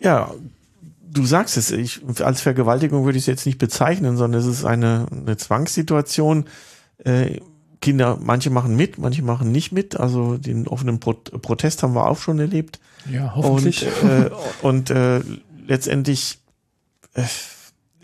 Ja, 0.00 0.34
du 1.08 1.24
sagst 1.24 1.56
es, 1.56 1.70
ich, 1.70 2.00
als 2.20 2.40
Vergewaltigung 2.40 3.04
würde 3.04 3.18
ich 3.18 3.22
es 3.22 3.28
jetzt 3.28 3.46
nicht 3.46 3.58
bezeichnen, 3.58 4.16
sondern 4.16 4.40
es 4.40 4.46
ist 4.46 4.64
eine, 4.64 5.06
eine 5.10 5.36
Zwangssituation. 5.36 6.46
Äh, 7.04 7.40
Kinder, 7.80 8.18
manche 8.20 8.50
machen 8.50 8.76
mit, 8.76 8.98
manche 8.98 9.22
machen 9.22 9.52
nicht 9.52 9.72
mit. 9.72 9.98
Also 9.98 10.36
den 10.36 10.66
offenen 10.66 11.00
Pro 11.00 11.12
Protest 11.12 11.82
haben 11.82 11.94
wir 11.94 12.08
auch 12.08 12.18
schon 12.18 12.38
erlebt. 12.38 12.80
Ja, 13.10 13.34
hoffentlich. 13.34 13.86
Und, 14.02 14.10
äh, 14.10 14.30
und 14.62 14.90
äh, 14.90 15.20
letztendlich 15.66 16.38
äh, 17.14 17.22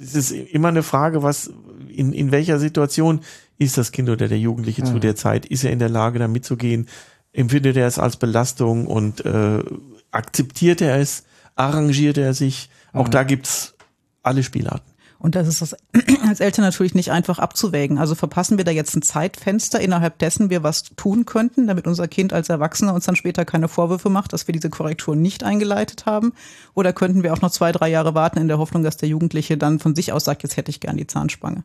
es 0.02 0.14
ist 0.14 0.32
immer 0.32 0.68
eine 0.68 0.82
Frage, 0.82 1.22
was 1.22 1.52
in, 1.88 2.12
in 2.12 2.32
welcher 2.32 2.58
Situation 2.58 3.20
ist 3.58 3.78
das 3.78 3.92
Kind 3.92 4.08
oder 4.08 4.28
der 4.28 4.38
Jugendliche 4.38 4.82
mhm. 4.82 4.87
zu 4.87 4.98
der 4.98 5.16
Zeit? 5.16 5.46
Ist 5.46 5.64
er 5.64 5.70
in 5.70 5.78
der 5.78 5.88
Lage, 5.88 6.18
da 6.18 6.28
mitzugehen? 6.28 6.88
Empfindet 7.32 7.76
er 7.76 7.87
es 7.87 7.98
als 7.98 8.16
Belastung 8.16 8.87
und 8.87 9.24
äh, 9.24 9.62
akzeptiert 10.11 10.80
er 10.80 10.98
es? 10.98 11.24
Arrangiert 11.54 12.18
er 12.18 12.35
sich? 12.35 12.68
Auch 12.92 13.06
mhm. 13.06 13.11
da 13.11 13.22
gibt's 13.22 13.74
alle 14.22 14.42
Spielarten. 14.42 14.91
Und 15.22 15.37
das 15.37 15.46
ist 15.46 15.62
das 15.62 15.76
als 16.28 16.40
Eltern 16.40 16.64
natürlich 16.64 16.96
nicht 16.96 17.12
einfach 17.12 17.38
abzuwägen. 17.38 17.96
Also 17.98 18.16
verpassen 18.16 18.58
wir 18.58 18.64
da 18.64 18.72
jetzt 18.72 18.96
ein 18.96 19.02
Zeitfenster, 19.02 19.78
innerhalb 19.80 20.18
dessen 20.18 20.50
wir 20.50 20.64
was 20.64 20.82
tun 20.96 21.26
könnten, 21.26 21.68
damit 21.68 21.87
unser 21.87 22.08
Kind 22.08 22.32
als 22.32 22.48
Erwachsener 22.48 22.92
uns 22.92 23.04
dann 23.04 23.14
später 23.14 23.44
keine 23.44 23.68
Vorwürfe 23.68 24.11
macht, 24.11 24.32
dass 24.32 24.48
wir 24.48 24.52
diese 24.52 24.68
Korrektur 24.68 25.14
nicht 25.14 25.44
eingeleitet 25.44 26.06
haben? 26.06 26.32
Oder 26.74 26.92
könnten 26.92 27.22
wir 27.22 27.32
auch 27.32 27.40
noch 27.40 27.52
zwei, 27.52 27.70
drei 27.70 27.88
Jahre 27.88 28.16
warten 28.16 28.40
in 28.40 28.48
der 28.48 28.58
Hoffnung, 28.58 28.82
dass 28.82 28.96
der 28.96 29.08
Jugendliche 29.08 29.56
dann 29.56 29.78
von 29.78 29.94
sich 29.94 30.12
aus 30.12 30.24
sagt, 30.24 30.42
jetzt 30.42 30.56
hätte 30.56 30.70
ich 30.72 30.80
gern 30.80 30.96
die 30.96 31.06
Zahnspange? 31.06 31.62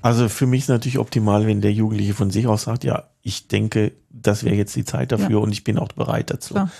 Also 0.00 0.28
für 0.28 0.46
mich 0.46 0.62
ist 0.62 0.68
natürlich 0.68 0.98
optimal, 0.98 1.44
wenn 1.48 1.60
der 1.60 1.72
Jugendliche 1.72 2.14
von 2.14 2.30
sich 2.30 2.46
aus 2.46 2.62
sagt, 2.62 2.84
ja, 2.84 3.08
ich 3.22 3.48
denke, 3.48 3.90
das 4.10 4.44
wäre 4.44 4.54
jetzt 4.54 4.76
die 4.76 4.84
Zeit 4.84 5.10
dafür 5.10 5.30
ja. 5.30 5.36
und 5.38 5.50
ich 5.50 5.64
bin 5.64 5.76
auch 5.76 5.88
bereit 5.88 6.30
dazu. 6.30 6.54
Klar. 6.54 6.70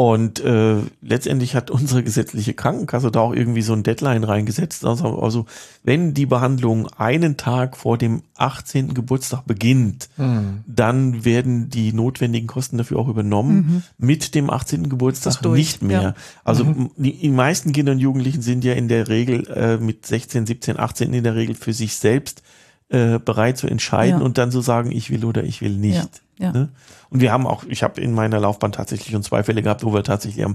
Und 0.00 0.40
äh, 0.40 0.76
letztendlich 1.02 1.54
hat 1.54 1.70
unsere 1.70 2.02
gesetzliche 2.02 2.54
Krankenkasse 2.54 3.10
da 3.10 3.20
auch 3.20 3.34
irgendwie 3.34 3.60
so 3.60 3.74
ein 3.74 3.82
Deadline 3.82 4.24
reingesetzt. 4.24 4.86
Also, 4.86 5.20
also 5.20 5.44
wenn 5.82 6.14
die 6.14 6.24
Behandlung 6.24 6.88
einen 6.96 7.36
Tag 7.36 7.76
vor 7.76 7.98
dem 7.98 8.22
18. 8.38 8.94
Geburtstag 8.94 9.44
beginnt, 9.44 10.08
mhm. 10.16 10.64
dann 10.66 11.26
werden 11.26 11.68
die 11.68 11.92
notwendigen 11.92 12.46
Kosten 12.46 12.78
dafür 12.78 12.98
auch 12.98 13.08
übernommen. 13.08 13.56
Mhm. 13.98 14.06
Mit 14.06 14.34
dem 14.34 14.48
18. 14.48 14.88
Geburtstag 14.88 15.44
nicht 15.44 15.82
mehr. 15.82 16.00
Ja. 16.00 16.14
Also 16.44 16.64
mhm. 16.64 16.92
die, 16.96 17.18
die, 17.18 17.28
meisten 17.28 17.74
Kinder 17.74 17.92
und 17.92 17.98
Jugendlichen 17.98 18.40
sind 18.40 18.64
ja 18.64 18.72
in 18.72 18.88
der 18.88 19.08
Regel 19.08 19.46
äh, 19.48 19.76
mit 19.76 20.06
16, 20.06 20.46
17, 20.46 20.80
18 20.80 21.12
in 21.12 21.24
der 21.24 21.34
Regel 21.34 21.54
für 21.54 21.74
sich 21.74 21.96
selbst 21.96 22.42
äh, 22.88 23.18
bereit 23.18 23.58
zu 23.58 23.66
entscheiden 23.66 24.20
ja. 24.20 24.24
und 24.24 24.38
dann 24.38 24.50
zu 24.50 24.62
sagen, 24.62 24.92
ich 24.92 25.10
will 25.10 25.26
oder 25.26 25.44
ich 25.44 25.60
will 25.60 25.76
nicht. 25.76 25.96
Ja. 25.96 26.08
Ja. 26.40 26.52
Ne? 26.52 26.68
Und 27.10 27.20
wir 27.20 27.30
haben 27.32 27.46
auch, 27.46 27.64
ich 27.68 27.82
habe 27.82 28.00
in 28.00 28.12
meiner 28.14 28.40
Laufbahn 28.40 28.72
tatsächlich 28.72 29.12
schon 29.12 29.22
zwei 29.22 29.42
Fälle 29.42 29.62
gehabt, 29.62 29.84
wo 29.84 29.92
wir 29.92 30.02
tatsächlich 30.02 30.44
am 30.44 30.54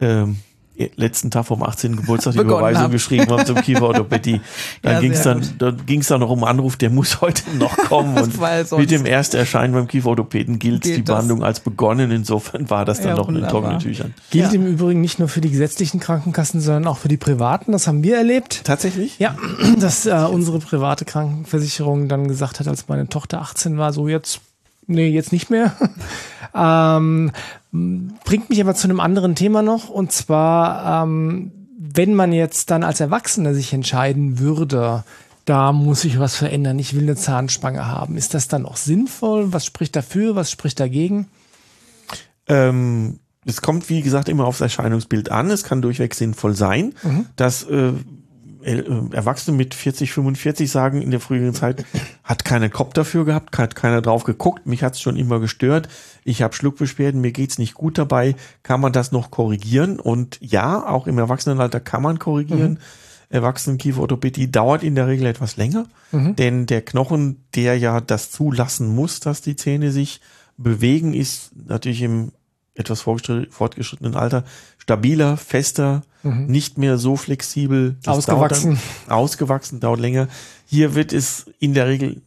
ähm, 0.00 0.38
letzten 0.96 1.30
Tag 1.30 1.46
vom 1.46 1.62
18. 1.62 1.94
Geburtstag 1.94 2.32
die 2.32 2.40
Überweisung 2.40 2.82
hab. 2.84 2.90
geschrieben 2.90 3.30
habe 3.30 3.44
zum 3.44 3.54
Kieferorthopädie. 3.54 4.40
Dann 4.82 4.94
Ja, 4.94 5.00
ging 5.00 5.12
es 5.12 5.22
dann, 5.22 5.40
dann 5.58 5.86
ging 5.86 6.00
es 6.00 6.08
dann 6.08 6.18
noch 6.18 6.30
um 6.30 6.42
Anruf, 6.42 6.74
der 6.76 6.90
muss 6.90 7.20
heute 7.20 7.42
noch 7.58 7.76
kommen. 7.76 8.18
Und 8.18 8.78
mit 8.78 8.90
dem 8.90 9.06
Ersterscheinen 9.06 9.72
beim 9.72 9.86
Kieferorthopäden 9.86 10.58
gilt, 10.58 10.82
Gilt 10.82 10.96
die 10.96 11.04
das. 11.04 11.14
Behandlung 11.14 11.44
als 11.44 11.60
begonnen. 11.60 12.10
Insofern 12.10 12.68
war 12.70 12.84
das 12.84 12.98
dann 13.00 13.10
Ja, 13.10 13.16
noch 13.16 13.28
in 13.28 13.36
den 13.36 13.46
trockenen 13.46 13.78
Tüchern. 13.78 14.14
Gilt 14.32 14.46
Ja. 14.48 14.52
im 14.54 14.66
Übrigen 14.66 15.00
nicht 15.00 15.20
nur 15.20 15.28
für 15.28 15.40
die 15.40 15.50
gesetzlichen 15.52 16.00
Krankenkassen, 16.00 16.60
sondern 16.60 16.88
auch 16.88 16.98
für 16.98 17.06
die 17.08 17.18
privaten. 17.18 17.70
Das 17.70 17.86
haben 17.86 18.02
wir 18.02 18.16
erlebt. 18.16 18.62
Tatsächlich? 18.64 19.20
Ja, 19.20 19.36
dass 19.78 20.06
äh, 20.06 20.12
unsere 20.28 20.58
private 20.58 21.04
Krankenversicherung 21.04 22.08
dann 22.08 22.26
gesagt 22.26 22.58
hat, 22.58 22.66
als 22.66 22.88
meine 22.88 23.08
Tochter 23.08 23.40
18 23.42 23.78
war, 23.78 23.92
so 23.92 24.08
jetzt, 24.08 24.40
nee, 24.86 25.08
jetzt 25.08 25.32
nicht 25.32 25.50
mehr. 25.50 25.74
ähm, 26.54 27.32
bringt 27.72 28.50
mich 28.50 28.60
aber 28.60 28.74
zu 28.74 28.86
einem 28.86 29.00
anderen 29.00 29.34
Thema 29.34 29.62
noch. 29.62 29.88
Und 29.88 30.12
zwar, 30.12 31.04
ähm, 31.04 31.52
wenn 31.78 32.14
man 32.14 32.32
jetzt 32.32 32.70
dann 32.70 32.84
als 32.84 33.00
Erwachsener 33.00 33.54
sich 33.54 33.72
entscheiden 33.72 34.38
würde, 34.38 35.04
da 35.44 35.72
muss 35.72 36.04
ich 36.04 36.18
was 36.18 36.36
verändern, 36.36 36.78
ich 36.78 36.94
will 36.94 37.02
eine 37.02 37.16
Zahnspange 37.16 37.86
haben. 37.86 38.16
Ist 38.16 38.32
das 38.34 38.48
dann 38.48 38.64
auch 38.64 38.76
sinnvoll? 38.76 39.52
Was 39.52 39.66
spricht 39.66 39.94
dafür? 39.94 40.36
Was 40.36 40.50
spricht 40.50 40.80
dagegen? 40.80 41.26
Ähm, 42.46 43.18
es 43.44 43.60
kommt, 43.60 43.90
wie 43.90 44.00
gesagt, 44.00 44.28
immer 44.30 44.46
aufs 44.46 44.62
Erscheinungsbild 44.62 45.30
an. 45.30 45.50
Es 45.50 45.64
kann 45.64 45.82
durchweg 45.82 46.14
sinnvoll 46.14 46.54
sein, 46.54 46.94
dass 47.36 47.62
äh, 47.64 47.74
El- 47.74 47.94
äh, 47.94 47.94
Erwachsene 48.64 49.56
mit 49.56 49.74
40, 49.74 50.12
45 50.12 50.70
sagen 50.70 51.02
in 51.02 51.10
der 51.10 51.20
früheren 51.20 51.54
Zeit, 51.54 51.84
hat 52.22 52.44
keiner 52.44 52.70
Kopf 52.70 52.94
dafür 52.94 53.24
gehabt, 53.24 53.56
hat 53.58 53.74
keiner 53.74 54.00
drauf 54.00 54.24
geguckt, 54.24 54.66
mich 54.66 54.82
hat's 54.82 55.00
schon 55.00 55.16
immer 55.16 55.38
gestört, 55.38 55.88
ich 56.24 56.42
habe 56.42 56.54
Schluckbeschwerden, 56.54 57.20
mir 57.20 57.32
geht's 57.32 57.58
nicht 57.58 57.74
gut 57.74 57.98
dabei, 57.98 58.34
kann 58.62 58.80
man 58.80 58.92
das 58.92 59.12
noch 59.12 59.30
korrigieren? 59.30 60.00
Und 60.00 60.38
ja, 60.40 60.86
auch 60.86 61.06
im 61.06 61.18
Erwachsenenalter 61.18 61.80
kann 61.80 62.02
man 62.02 62.18
korrigieren. 62.18 62.78
Erwachsenenkieferorthopädie 63.28 64.50
dauert 64.50 64.82
in 64.82 64.94
der 64.94 65.08
Regel 65.08 65.26
etwas 65.26 65.56
länger, 65.56 65.86
denn 66.12 66.66
der 66.66 66.82
Knochen, 66.82 67.44
der 67.54 67.76
ja 67.78 68.00
das 68.00 68.30
zulassen 68.30 68.94
muss, 68.94 69.20
dass 69.20 69.42
die 69.42 69.56
Zähne 69.56 69.90
sich 69.90 70.20
bewegen, 70.56 71.14
ist 71.14 71.50
natürlich 71.54 72.02
im 72.02 72.32
etwas 72.74 73.00
fortgeschrittenen 73.02 74.14
Alter 74.14 74.44
stabiler, 74.78 75.36
fester, 75.36 76.02
nicht 76.24 76.78
mehr 76.78 76.96
so 76.98 77.16
flexibel. 77.16 77.96
Das 78.02 78.16
Ausgewachsen. 78.18 78.70
Dauert 78.72 78.80
dann, 79.08 79.14
ausgewachsen, 79.14 79.80
dauert 79.80 80.00
länger. 80.00 80.28
Hier 80.66 80.94
wird 80.94 81.12
es 81.12 81.46
in 81.58 81.74
der 81.74 81.86
Regel 81.86 82.22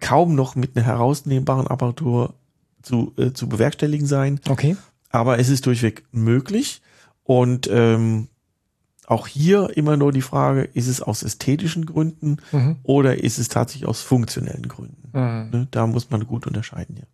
kaum 0.00 0.34
noch 0.34 0.54
mit 0.56 0.76
einer 0.76 0.84
herausnehmbaren 0.86 1.66
Apparatur 1.66 2.34
zu, 2.82 3.12
äh, 3.16 3.32
zu 3.32 3.48
bewerkstelligen 3.48 4.06
sein 4.06 4.40
Okay. 4.48 4.76
aber 5.10 5.38
es 5.38 5.48
ist 5.48 5.66
durchweg 5.66 6.04
möglich 6.12 6.80
und 7.24 7.68
ähm, 7.70 8.28
auch 9.06 9.26
hier 9.28 9.76
immer 9.76 9.96
nur 9.96 10.10
die 10.12 10.22
Frage, 10.22 10.62
ist 10.62 10.88
es 10.88 11.00
aus 11.02 11.22
ästhetischen 11.22 11.86
Gründen 11.86 12.38
Mhm. 12.52 12.76
oder 12.82 13.22
ist 13.22 13.38
es 13.38 13.48
tatsächlich 13.48 13.86
aus 13.88 14.00
funktionellen 14.00 14.66
Gründen? 14.66 15.10
Mhm. 15.12 15.50
Ne? 15.50 15.68
Da 15.70 15.86
muss 15.86 16.10
man 16.10 16.26
gut 16.26 16.46
unterscheiden. 16.46 16.96
Ja, 16.96 17.04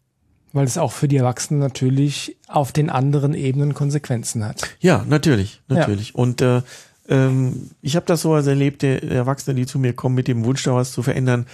Weil 0.53 0.67
es 0.67 0.77
auch 0.79 0.93
für 0.93 1.09
die 1.09 1.17
Erwachsenen 1.17 1.61
natürlich 1.61 2.37
auf 2.47 2.73
den 2.73 2.91
anderen 2.91 3.35
Ebenen 3.35 3.75
Konsequenzen 3.75 4.45
hat. 4.45 4.63
ja 4.81 5.05
natürlich, 5.09 5.63
Ja. 5.69 5.77
natürlich. 5.77 6.15
Und 6.15 6.41
äh, 6.43 6.63
ähm, 7.09 7.71
ich 7.81 7.97
habe 7.97 8.07
das 8.07 8.23
so 8.23 8.35
als 8.35 8.47
erlebt, 8.47 8.83
der 8.83 9.03
Erwachsene, 9.03 9.55
die 9.55 9.67
zu 9.67 9.79
mir 9.79 9.93
kommen 9.93 10.15
mit 10.15 10.29
dem 10.29 10.45
Wunsch, 10.45 10.63
da 10.63 10.75
was 10.75 10.93
zu 10.93 11.03
verändern, 11.03 11.47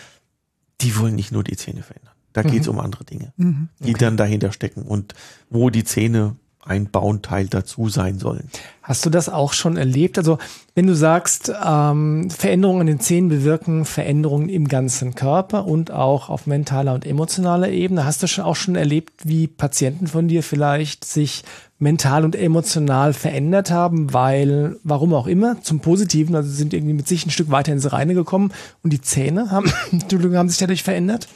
die 0.80 0.96
wollen 0.98 1.14
nicht 1.14 1.32
nur 1.32 1.44
die 1.44 1.56
Zähne 1.56 1.82
verändern. 1.82 2.12
Da 2.32 2.42
geht 2.42 2.62
es 2.62 2.68
um 2.68 2.78
andere 2.78 3.04
Dinge, 3.04 3.32
die 3.80 3.94
dann 3.94 4.16
dahinter 4.16 4.52
stecken 4.52 4.82
und 4.82 5.14
wo 5.50 5.70
die 5.70 5.82
Zähne 5.82 6.36
ein 6.64 6.90
Bauteil 6.90 7.46
dazu 7.46 7.88
sein 7.88 8.18
sollen. 8.18 8.50
Hast 8.82 9.04
du 9.04 9.10
das 9.10 9.28
auch 9.28 9.52
schon 9.52 9.76
erlebt? 9.76 10.18
Also, 10.18 10.38
wenn 10.74 10.86
du 10.86 10.94
sagst, 10.94 11.52
ähm, 11.64 12.30
Veränderungen 12.30 12.82
an 12.82 12.86
den 12.86 13.00
Zähnen 13.00 13.28
bewirken 13.28 13.84
Veränderungen 13.84 14.48
im 14.48 14.68
ganzen 14.68 15.14
Körper 15.14 15.66
und 15.66 15.90
auch 15.90 16.28
auf 16.28 16.46
mentaler 16.46 16.94
und 16.94 17.06
emotionaler 17.06 17.68
Ebene, 17.68 18.04
hast 18.04 18.22
du 18.22 18.26
schon 18.26 18.44
auch 18.44 18.56
schon 18.56 18.76
erlebt, 18.76 19.12
wie 19.24 19.46
Patienten 19.46 20.06
von 20.06 20.28
dir 20.28 20.42
vielleicht 20.42 21.04
sich 21.04 21.44
mental 21.78 22.24
und 22.24 22.34
emotional 22.34 23.12
verändert 23.12 23.70
haben, 23.70 24.12
weil, 24.12 24.76
warum 24.82 25.14
auch 25.14 25.26
immer, 25.26 25.62
zum 25.62 25.80
Positiven, 25.80 26.34
also 26.34 26.50
sind 26.50 26.74
irgendwie 26.74 26.94
mit 26.94 27.06
sich 27.06 27.24
ein 27.24 27.30
Stück 27.30 27.50
weiter 27.50 27.72
ins 27.72 27.92
Reine 27.92 28.14
gekommen 28.14 28.52
und 28.82 28.92
die 28.92 29.00
Zähne 29.00 29.50
haben, 29.50 29.72
haben 30.34 30.48
sich 30.48 30.58
dadurch 30.58 30.82
verändert? 30.82 31.28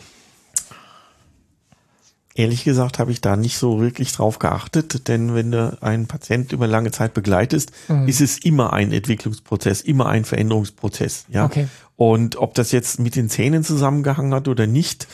Ehrlich 2.35 2.65
gesagt 2.65 2.99
habe 2.99 3.13
ich 3.13 3.21
da 3.21 3.37
nicht 3.37 3.59
so 3.59 3.81
wirklich 3.81 4.13
drauf 4.13 4.39
geachtet, 4.39 5.07
denn 5.09 5.35
wenn 5.35 5.51
du 5.51 5.77
einen 5.83 6.07
Patient 6.07 6.53
über 6.53 6.67
lange 6.67 6.91
Zeit 6.91 7.13
begleitest, 7.15 7.73
Mhm. 7.89 8.09
ist 8.09 8.21
es 8.21 8.39
immer 8.39 8.73
ein 8.73 8.91
Entwicklungsprozess, 8.93 9.83
immer 9.83 10.07
ein 10.07 10.25
Veränderungsprozess. 10.25 11.27
Ja? 11.29 11.45
Okay. 11.45 11.69
Und 11.97 12.37
ob 12.37 12.55
das 12.55 12.73
jetzt 12.73 12.99
mit 13.01 13.17
den 13.17 13.29
Zähnen 13.29 13.65
zusammengehangen 13.65 14.33
hat 14.35 14.49
oder 14.49 14.67
nicht, 14.67 15.09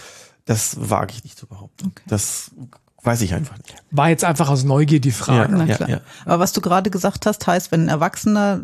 das 0.44 0.76
wage 0.78 1.12
ich 1.16 1.24
nicht 1.24 1.38
zu 1.38 1.46
behaupten. 1.46 1.92
Das 2.06 2.52
weiß 3.02 3.20
ich 3.22 3.34
einfach 3.34 3.56
nicht. 3.58 3.74
War 3.90 4.08
jetzt 4.10 4.24
einfach 4.24 4.48
aus 4.48 4.64
Neugier 4.64 5.00
die 5.00 5.12
Frage. 5.12 5.54
Na 5.56 5.64
Ja, 5.64 5.76
klar. 5.76 5.88
ja. 5.88 6.00
Aber 6.24 6.38
was 6.40 6.52
du 6.52 6.60
gerade 6.60 6.90
gesagt 6.90 7.26
hast, 7.26 7.46
heißt, 7.46 7.70
wenn 7.72 7.84
ein 7.84 7.88
Erwachsener 7.88 8.60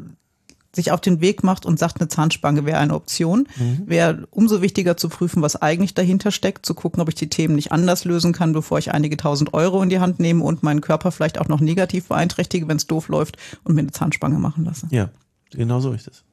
sich 0.74 0.92
auf 0.92 1.00
den 1.00 1.20
Weg 1.20 1.42
macht 1.44 1.66
und 1.66 1.78
sagt, 1.78 2.00
eine 2.00 2.08
Zahnspange 2.08 2.64
wäre 2.64 2.78
eine 2.78 2.94
Option, 2.94 3.46
wäre 3.86 4.26
umso 4.30 4.62
wichtiger 4.62 4.96
zu 4.96 5.08
prüfen, 5.08 5.42
was 5.42 5.60
eigentlich 5.60 5.94
dahinter 5.94 6.30
steckt, 6.30 6.66
zu 6.66 6.74
gucken, 6.74 7.00
ob 7.00 7.08
ich 7.08 7.14
die 7.14 7.28
Themen 7.28 7.54
nicht 7.54 7.72
anders 7.72 8.04
lösen 8.04 8.32
kann, 8.32 8.52
bevor 8.52 8.78
ich 8.78 8.92
einige 8.92 9.16
tausend 9.16 9.54
Euro 9.54 9.82
in 9.82 9.88
die 9.88 10.00
Hand 10.00 10.20
nehme 10.20 10.44
und 10.44 10.62
meinen 10.62 10.80
Körper 10.80 11.12
vielleicht 11.12 11.38
auch 11.38 11.48
noch 11.48 11.60
negativ 11.60 12.08
beeinträchtige, 12.08 12.68
wenn 12.68 12.76
es 12.76 12.86
doof 12.86 13.08
läuft 13.08 13.36
und 13.64 13.74
mir 13.74 13.82
eine 13.82 13.92
Zahnspange 13.92 14.38
machen 14.38 14.64
lasse. 14.64 14.86
Ja, 14.90 15.10
genau 15.50 15.80
so 15.80 15.92
ist 15.92 16.08
es. 16.08 16.24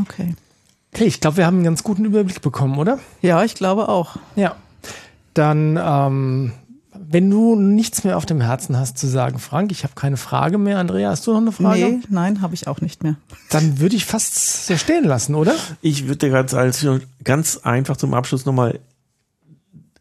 Okay. 0.00 0.34
Okay, 0.92 1.04
ich 1.04 1.20
glaube, 1.20 1.36
wir 1.36 1.46
haben 1.46 1.56
einen 1.56 1.64
ganz 1.64 1.84
guten 1.84 2.04
Überblick 2.04 2.40
bekommen, 2.40 2.78
oder? 2.78 2.98
Ja, 3.22 3.44
ich 3.44 3.54
glaube 3.54 3.88
auch. 3.88 4.16
Ja. 4.34 4.56
Dann, 5.34 5.78
ähm, 5.80 6.52
wenn 7.12 7.28
du 7.28 7.56
nichts 7.56 8.04
mehr 8.04 8.16
auf 8.16 8.24
dem 8.24 8.40
Herzen 8.40 8.76
hast 8.78 8.96
zu 8.96 9.08
sagen, 9.08 9.40
Frank, 9.40 9.72
ich 9.72 9.82
habe 9.82 9.94
keine 9.96 10.16
Frage 10.16 10.58
mehr. 10.58 10.78
Andrea, 10.78 11.10
hast 11.10 11.26
du 11.26 11.32
noch 11.32 11.40
eine 11.40 11.50
Frage? 11.50 11.80
Nee, 11.80 11.98
nein, 12.08 12.40
habe 12.40 12.54
ich 12.54 12.68
auch 12.68 12.80
nicht 12.80 13.02
mehr. 13.02 13.16
Dann 13.50 13.80
würde 13.80 13.96
ich 13.96 14.04
fast 14.04 14.66
sehr 14.66 14.78
stehen 14.78 15.04
lassen, 15.04 15.34
oder? 15.34 15.54
Ich 15.82 16.06
würde 16.06 16.28
dir 16.28 16.30
ganz, 16.30 16.54
ganz 17.24 17.56
einfach 17.58 17.96
zum 17.96 18.14
Abschluss 18.14 18.46
nochmal 18.46 18.78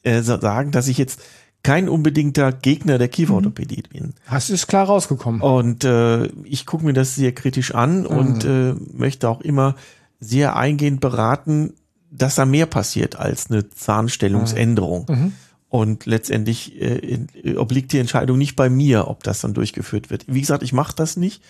äh, 0.04 0.22
sa- 0.22 0.40
sagen, 0.40 0.72
dass 0.72 0.88
ich 0.88 1.00
jetzt 1.00 1.20
kein 1.64 1.90
unbedingter 1.90 2.52
Gegner 2.54 2.98
der 3.00 3.08
Kieferorthopädie 3.10 3.84
bin. 3.92 4.14
Hast 4.28 4.50
du 4.50 4.54
es 4.54 4.68
klar 4.68 4.86
rausgekommen? 4.86 5.42
Und 5.42 5.84
äh, 5.84 6.28
ich 6.44 6.66
gucke 6.66 6.86
mir 6.86 6.94
das 6.94 7.16
sehr 7.16 7.34
kritisch 7.34 7.74
an 7.76 8.06
und 8.06 8.46
äh, 8.46 8.76
möchte 8.94 9.28
auch 9.28 9.42
immer 9.42 9.76
sehr 10.20 10.56
eingehend 10.56 11.02
beraten, 11.02 11.74
dass 12.12 12.36
da 12.36 12.46
mehr 12.46 12.66
passiert 12.66 13.16
als 13.18 13.50
eine 13.52 13.68
Zahnstellungsänderung. 13.70 15.32
Und 15.72 16.08
letztendlich 16.08 16.82
äh, 16.82 16.98
in- 16.98 17.58
obliegt 17.60 17.94
die 17.94 18.00
Entscheidung 18.00 18.40
nicht 18.40 18.56
bei 18.56 18.72
mir, 18.72 19.08
ob 19.08 19.24
das 19.24 19.42
dann 19.42 19.54
durchgeführt 19.54 20.10
wird. 20.10 20.26
Wie 20.28 20.40
gesagt, 20.42 20.64
ich 20.64 20.74
mache 20.74 20.96
das 20.96 21.16
nicht. 21.16 21.44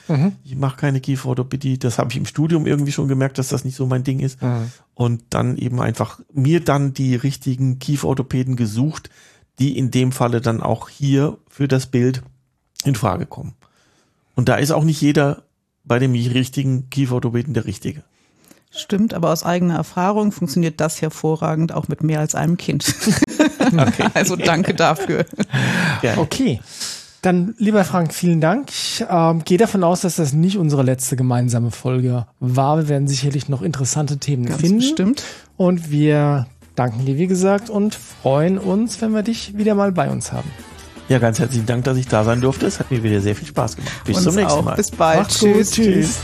Ich 0.44 0.56
mache 0.58 0.76
keine 0.76 1.00
Kieferorthopädie. 1.00 1.80
Das 1.80 1.98
habe 1.98 2.12
ich 2.12 2.18
im 2.18 2.26
Studium 2.26 2.66
irgendwie 2.68 2.92
schon 2.92 3.08
gemerkt, 3.08 3.38
dass 3.38 3.48
das 3.48 3.64
nicht 3.64 3.76
so 3.78 3.86
mein 3.86 4.04
Ding 4.04 4.20
ist. 4.20 4.38
Und 4.94 5.24
dann 5.30 5.56
eben 5.56 5.80
einfach 5.80 6.20
mir 6.34 6.60
dann 6.60 6.94
die 6.94 7.16
richtigen 7.16 7.80
Kieferorthopäden 7.80 8.58
gesucht, 8.58 9.10
die 9.58 9.78
in 9.78 9.90
dem 9.90 10.12
Falle 10.12 10.42
dann 10.42 10.62
auch 10.62 10.90
hier 10.90 11.38
für 11.50 11.70
das 11.70 11.86
Bild 11.88 12.22
in 12.84 12.96
Frage 12.96 13.26
kommen. 13.26 13.54
Und 14.36 14.50
da 14.50 14.56
ist 14.56 14.72
auch 14.72 14.84
nicht 14.84 15.00
jeder 15.02 15.44
bei 15.86 15.98
dem 15.98 16.12
richtigen 16.12 16.90
Kieferorthopäden 16.90 17.54
der 17.54 17.64
richtige. 17.66 18.04
Stimmt, 18.72 19.14
aber 19.14 19.32
aus 19.32 19.44
eigener 19.44 19.76
Erfahrung 19.76 20.32
funktioniert 20.34 20.80
das 20.82 21.02
hervorragend 21.02 21.74
auch 21.74 21.88
mit 21.88 22.04
mehr 22.04 22.20
als 22.20 22.36
einem 22.36 22.58
Kind. 22.58 22.94
Also 24.14 24.36
danke 24.36 24.74
dafür. 24.74 25.26
Gerne. 26.02 26.22
Okay. 26.22 26.60
Dann, 27.22 27.54
lieber 27.58 27.84
Frank, 27.84 28.14
vielen 28.14 28.40
Dank. 28.40 28.70
Ich 28.70 29.04
ähm, 29.10 29.44
gehe 29.44 29.58
davon 29.58 29.84
aus, 29.84 30.02
dass 30.02 30.16
das 30.16 30.32
nicht 30.32 30.58
unsere 30.58 30.84
letzte 30.84 31.18
gemeinsame 31.18 31.70
Folge 31.70 32.28
war. 32.40 32.78
Wir 32.78 32.88
werden 32.88 33.08
sicherlich 33.10 33.50
noch 33.50 33.62
interessante 33.62 34.20
Themen 34.20 34.46
Ganz 34.46 34.62
finden. 34.62 34.78
bestimmt. 34.78 35.24
Und 35.58 35.92
wir 35.92 36.48
danken 36.76 37.06
dir, 37.06 37.18
wie 37.18 37.28
gesagt, 37.28 37.70
und 37.70 37.96
freuen 37.96 38.58
uns, 38.58 39.02
wenn 39.02 39.14
wir 39.14 39.24
dich 39.24 39.58
wieder 39.58 39.76
mal 39.76 39.92
bei 39.92 40.10
uns 40.10 40.32
haben. 40.32 40.50
Ja, 41.10 41.18
ganz 41.20 41.40
herzlichen 41.40 41.66
Dank, 41.66 41.84
dass 41.84 41.98
ich 41.98 42.08
da 42.08 42.24
sein 42.24 42.40
durfte. 42.40 42.68
Es 42.68 42.80
hat 42.80 42.90
mir 42.92 43.04
wieder 43.04 43.20
sehr 43.20 43.36
viel 43.36 43.48
Spaß 43.48 43.76
gemacht. 43.76 43.92
Bis 44.06 44.18
Uns 44.18 44.26
zum 44.26 44.36
nächsten 44.36 44.60
auch. 44.60 44.64
Mal. 44.64 44.76
Bis 44.76 44.92
bald. 44.92 45.20
Macht's 45.20 45.40
gut. 45.40 45.54
Tschüss. 45.54 45.72
Tschüss. 45.72 46.20